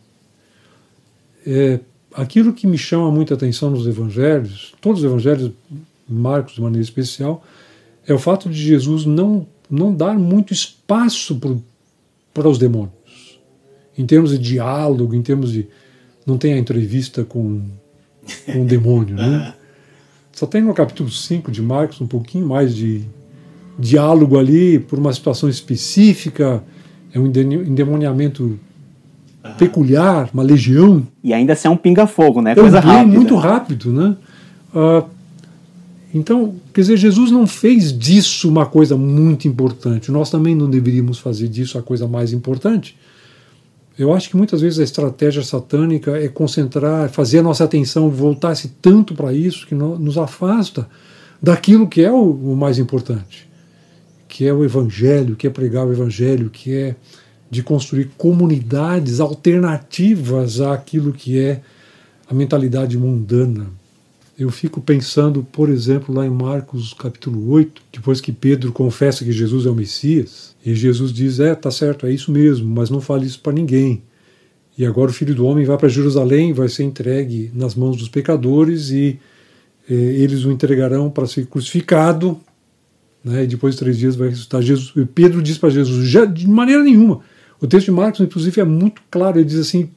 [1.45, 1.79] É,
[2.13, 5.51] aquilo que me chama muita atenção nos evangelhos, todos os evangelhos,
[6.07, 7.43] Marcos de maneira especial,
[8.07, 11.39] é o fato de Jesus não, não dar muito espaço
[12.33, 13.39] para os demônios.
[13.97, 15.67] Em termos de diálogo, em termos de.
[16.25, 17.61] Não tem a entrevista com,
[18.45, 19.53] com o demônio, né?
[20.31, 23.03] Só tem no capítulo 5 de Marcos um pouquinho mais de
[23.77, 26.63] diálogo ali por uma situação específica,
[27.13, 28.59] é um endemoniamento
[29.43, 29.53] uhum.
[29.57, 31.05] peculiar, uma legião.
[31.23, 32.55] E ainda assim é um pinga-fogo, né?
[32.55, 33.15] Coisa Também rápida.
[33.15, 34.15] muito rápido, né?
[34.73, 35.07] Uh,
[36.13, 40.11] então, quer dizer, Jesus não fez disso uma coisa muito importante.
[40.11, 42.95] Nós também não deveríamos fazer disso a coisa mais importante.
[43.97, 48.69] Eu acho que muitas vezes a estratégia satânica é concentrar, fazer a nossa atenção voltar-se
[48.81, 50.87] tanto para isso que nos afasta
[51.41, 53.53] daquilo que é o, o mais importante
[54.33, 56.95] que é o Evangelho, que é pregar o Evangelho, que é
[57.51, 61.61] de construir comunidades alternativas àquilo que é
[62.27, 63.67] a mentalidade mundana.
[64.37, 69.31] Eu fico pensando, por exemplo, lá em Marcos capítulo 8, depois que Pedro confessa que
[69.31, 72.99] Jesus é o Messias, e Jesus diz: É, tá certo, é isso mesmo, mas não
[72.99, 74.01] fale isso para ninguém.
[74.75, 78.09] E agora o filho do homem vai para Jerusalém, vai ser entregue nas mãos dos
[78.09, 79.19] pecadores e
[79.87, 82.39] eh, eles o entregarão para ser crucificado
[83.23, 84.61] né, e depois de três dias vai ressuscitar.
[84.63, 87.21] Jesus, Pedro diz para Jesus, já, de maneira nenhuma.
[87.61, 89.37] O texto de Marcos, inclusive, é muito claro.
[89.37, 89.89] Ele diz assim: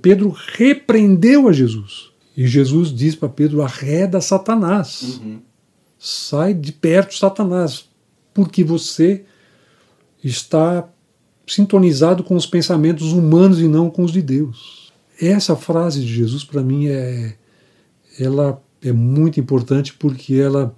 [0.00, 2.11] Pedro repreendeu a Jesus.
[2.36, 5.20] E Jesus diz para Pedro: arreda Satanás.
[5.22, 5.40] Uhum.
[5.98, 7.84] Sai de perto, Satanás,
[8.34, 9.24] porque você
[10.22, 10.88] está
[11.46, 14.92] sintonizado com os pensamentos humanos e não com os de Deus.
[15.20, 17.36] Essa frase de Jesus, para mim, é,
[18.18, 20.74] ela é muito importante porque ela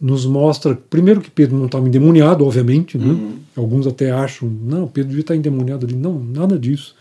[0.00, 3.06] nos mostra, primeiro que Pedro não estava endemoniado, obviamente, né?
[3.06, 3.36] Uhum.
[3.54, 6.96] alguns até acham, não, Pedro devia estar endemoniado ali, não, nada disso.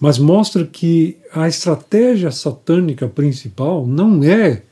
[0.00, 4.62] Mas mostra que a estratégia satânica principal não é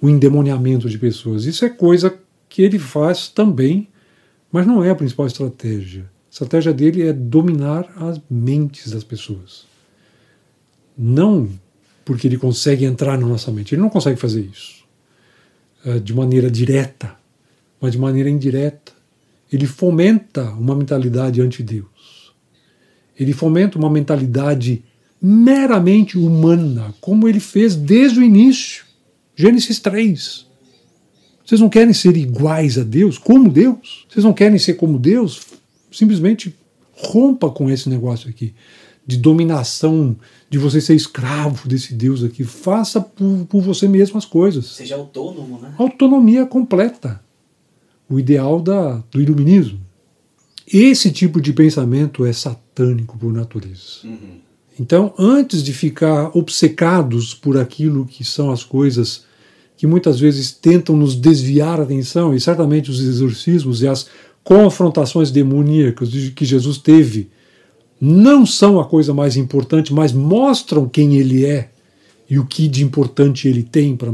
[0.00, 2.16] o endemoniamento de pessoas, isso é coisa
[2.48, 3.88] que ele faz também,
[4.52, 6.02] mas não é a principal estratégia.
[6.02, 9.66] A estratégia dele é dominar as mentes das pessoas.
[10.96, 11.48] Não
[12.04, 14.84] porque ele consegue entrar na nossa mente, ele não consegue fazer isso
[15.84, 17.16] eh, de maneira direta,
[17.80, 18.92] mas de maneira indireta.
[19.52, 21.95] Ele fomenta uma mentalidade anti-Deus.
[23.18, 24.84] Ele fomenta uma mentalidade
[25.20, 28.84] meramente humana, como ele fez desde o início.
[29.34, 30.46] Gênesis 3.
[31.44, 34.06] Vocês não querem ser iguais a Deus, como Deus?
[34.08, 35.40] Vocês não querem ser como Deus?
[35.92, 36.54] Simplesmente
[36.92, 38.54] rompa com esse negócio aqui.
[39.08, 40.16] de dominação,
[40.50, 42.42] de você ser escravo desse Deus aqui.
[42.42, 44.66] Faça por, por você mesmo as coisas.
[44.66, 45.72] Seja autônomo, né?
[45.78, 47.22] Autonomia completa.
[48.10, 49.80] O ideal da, do iluminismo.
[50.66, 52.65] Esse tipo de pensamento é satânico
[53.18, 54.04] por natureza.
[54.04, 54.40] Uhum.
[54.78, 59.24] Então, antes de ficar obcecados por aquilo que são as coisas
[59.76, 64.06] que muitas vezes tentam nos desviar a atenção, e certamente os exorcismos e as
[64.42, 67.28] confrontações demoníacas que Jesus teve
[68.00, 71.70] não são a coisa mais importante, mas mostram quem ele é
[72.28, 74.12] e o que de importante ele tem pra,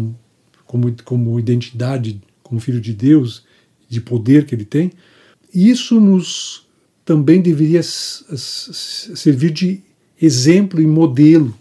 [0.66, 3.44] como, como identidade, como filho de Deus,
[3.88, 4.92] de poder que ele tem.
[5.52, 6.66] Isso nos
[7.04, 9.80] também deveria servir de
[10.20, 11.54] exemplo e modelo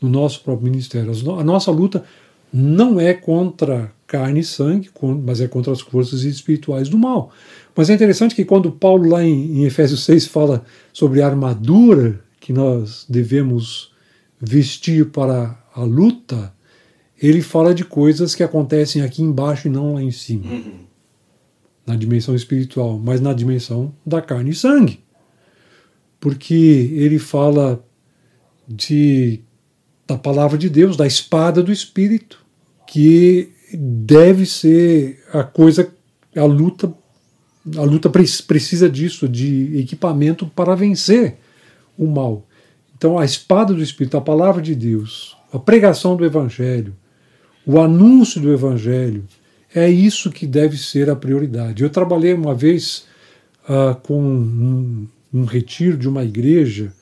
[0.00, 1.12] no nosso próprio ministério.
[1.38, 2.04] A nossa luta
[2.52, 4.90] não é contra carne e sangue,
[5.24, 7.32] mas é contra as forças espirituais do mal.
[7.76, 12.52] Mas é interessante que quando Paulo, lá em, Efésios 6, fala sobre a armadura que
[12.52, 13.92] nós devemos
[14.40, 16.52] vestir para a luta,
[17.20, 20.50] ele fala de coisas que acontecem aqui embaixo e não lá em cima.
[20.50, 20.87] Uhum.
[21.88, 25.00] Na dimensão espiritual, mas na dimensão da carne e sangue.
[26.20, 26.54] Porque
[26.94, 27.82] ele fala
[28.68, 29.40] de
[30.06, 32.42] da palavra de Deus, da espada do Espírito,
[32.86, 35.92] que deve ser a coisa,
[36.34, 36.90] a luta,
[37.76, 41.36] a luta precisa disso, de equipamento para vencer
[41.98, 42.46] o mal.
[42.96, 46.96] Então a espada do Espírito, a palavra de Deus, a pregação do Evangelho,
[47.66, 49.24] o anúncio do Evangelho,
[49.74, 51.82] é isso que deve ser a prioridade.
[51.82, 53.06] Eu trabalhei uma vez
[53.64, 56.92] uh, com um, um retiro de uma igreja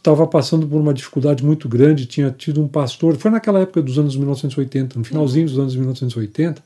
[0.00, 3.98] estava passando por uma dificuldade muito grande, tinha tido um pastor, foi naquela época dos
[3.98, 6.62] anos 1980, no finalzinho dos anos 1980,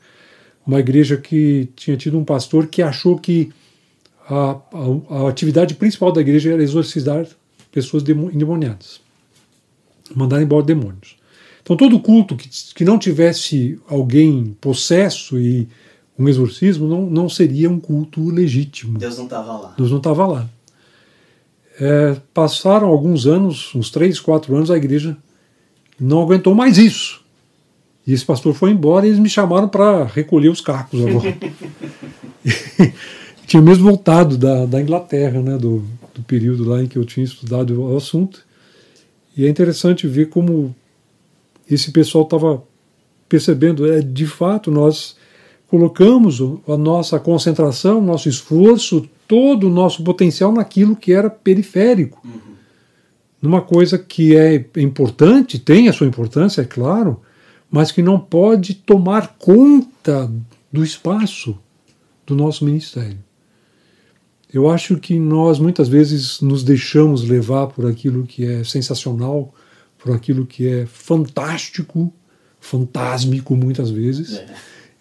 [0.65, 3.51] uma igreja que tinha tido um pastor que achou que
[4.27, 7.27] a, a, a atividade principal da igreja era exorcizar
[7.71, 9.01] pessoas endemoniadas,
[10.15, 11.17] mandar embora demônios.
[11.65, 15.67] Então todo culto que, que não tivesse alguém possesso e
[16.17, 18.99] um exorcismo não, não seria um culto legítimo.
[18.99, 19.73] Deus não estava lá.
[19.75, 20.49] Deus não estava lá.
[21.79, 25.17] É, passaram alguns anos, uns três, quatro anos, a igreja
[25.99, 27.25] não aguentou mais isso.
[28.05, 31.35] E esse pastor foi embora e eles me chamaram para recolher os cacos agora.
[33.47, 35.83] tinha mesmo voltado da, da Inglaterra, né, do,
[36.13, 38.45] do período lá em que eu tinha estudado o assunto.
[39.35, 40.75] E é interessante ver como
[41.69, 42.63] esse pessoal estava
[43.27, 45.15] percebendo, é, de fato, nós
[45.67, 52.21] colocamos a nossa concentração, nosso esforço, todo o nosso potencial naquilo que era periférico.
[52.23, 52.55] Uhum.
[53.41, 57.21] Numa coisa que é importante, tem a sua importância, é claro,
[57.69, 60.31] mas que não pode tomar conta
[60.71, 61.57] do espaço
[62.25, 63.17] do nosso ministério.
[64.53, 69.53] Eu acho que nós muitas vezes nos deixamos levar por aquilo que é sensacional,
[70.05, 72.13] por aquilo que é fantástico,
[72.59, 74.55] fantásmico muitas vezes, é.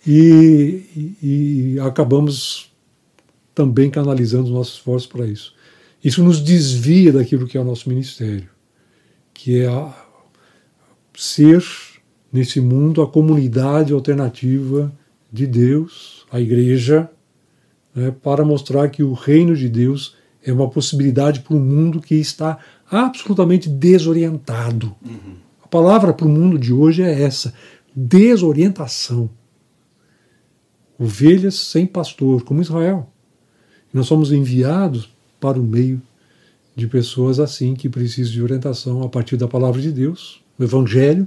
[0.06, 2.72] e, e, e acabamos
[3.55, 5.55] também canalizando os nossos esforços para isso.
[6.02, 8.48] Isso nos desvia daquilo que é o nosso ministério,
[9.35, 9.94] que é a,
[11.14, 11.62] ser
[12.32, 14.90] nesse mundo a comunidade alternativa
[15.31, 17.10] de Deus, a igreja,
[17.94, 22.14] né, para mostrar que o reino de Deus é uma possibilidade para um mundo que
[22.14, 22.59] está
[22.90, 24.94] absolutamente desorientado.
[25.05, 25.36] Uhum.
[25.62, 27.55] A palavra para o mundo de hoje é essa:
[27.94, 29.31] desorientação.
[30.98, 33.09] Ovelhas sem pastor, como Israel.
[33.93, 36.01] Nós somos enviados para o meio
[36.74, 41.27] de pessoas assim que precisam de orientação a partir da palavra de Deus, o Evangelho,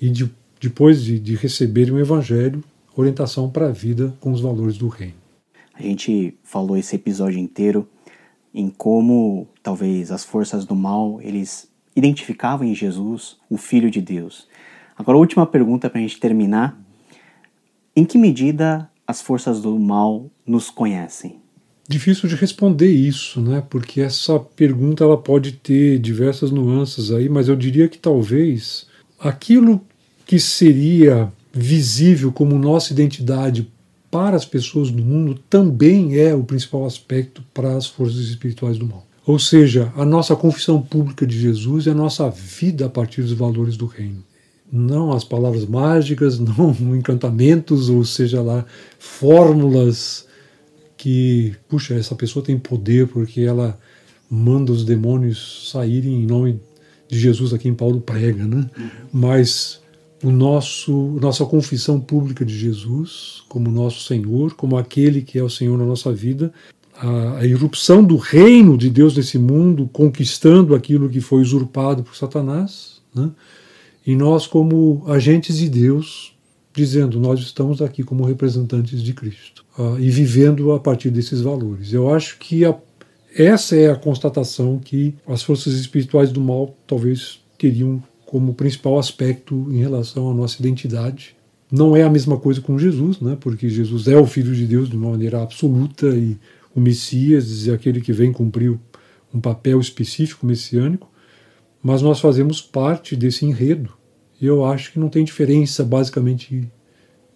[0.00, 0.30] e de,
[0.60, 2.62] depois de, de receberem o Evangelho,
[2.94, 5.14] orientação para a vida com os valores do reino.
[5.74, 7.86] A gente falou esse episódio inteiro
[8.56, 14.48] em como talvez as forças do mal eles identificavam em Jesus o Filho de Deus.
[14.96, 16.80] Agora, a última pergunta para a gente terminar:
[17.94, 21.38] em que medida as forças do mal nos conhecem?
[21.86, 23.62] Difícil de responder isso, né?
[23.68, 28.88] Porque essa pergunta ela pode ter diversas nuances aí, mas eu diria que talvez
[29.20, 29.80] aquilo
[30.24, 33.70] que seria visível como nossa identidade
[34.16, 38.86] para as pessoas do mundo também é o principal aspecto para as forças espirituais do
[38.86, 39.06] mal.
[39.26, 43.34] Ou seja, a nossa confissão pública de Jesus e a nossa vida a partir dos
[43.34, 44.24] valores do reino.
[44.72, 48.64] Não as palavras mágicas, não encantamentos, ou seja lá,
[48.98, 50.26] fórmulas
[50.96, 53.78] que, puxa, essa pessoa tem poder porque ela
[54.30, 56.58] manda os demônios saírem em nome
[57.06, 58.64] de Jesus, a quem Paulo prega, né?
[58.78, 58.88] Uhum.
[59.12, 59.78] Mas
[60.22, 65.50] o nosso nossa confissão pública de Jesus como nosso Senhor, como aquele que é o
[65.50, 66.52] Senhor na nossa vida,
[66.94, 72.16] a, a irrupção do reino de Deus nesse mundo, conquistando aquilo que foi usurpado por
[72.16, 73.30] Satanás, né?
[74.06, 76.34] e nós, como agentes de Deus,
[76.72, 81.92] dizendo: Nós estamos aqui como representantes de Cristo uh, e vivendo a partir desses valores.
[81.92, 82.76] Eu acho que a,
[83.34, 89.68] essa é a constatação que as forças espirituais do mal talvez teriam como principal aspecto
[89.70, 91.36] em relação à nossa identidade.
[91.70, 93.36] Não é a mesma coisa com Jesus, né?
[93.40, 96.36] porque Jesus é o Filho de Deus de uma maneira absoluta e
[96.74, 98.78] o Messias é aquele que vem cumprir
[99.32, 101.10] um papel específico messiânico,
[101.82, 103.92] mas nós fazemos parte desse enredo.
[104.40, 106.70] E eu acho que não tem diferença, basicamente,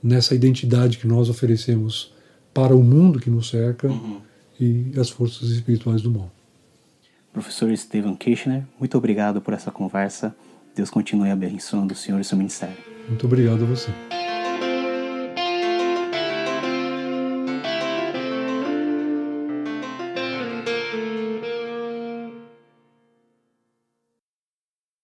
[0.02, 2.12] nessa identidade que nós oferecemos
[2.52, 4.20] para o mundo que nos cerca uhum.
[4.58, 6.30] e as forças espirituais do mal.
[7.32, 10.34] Professor Stephen Kirchner, muito obrigado por essa conversa.
[10.80, 12.78] Deus continue abençoando o senhor e seu ministério.
[13.06, 13.90] Muito obrigado a você.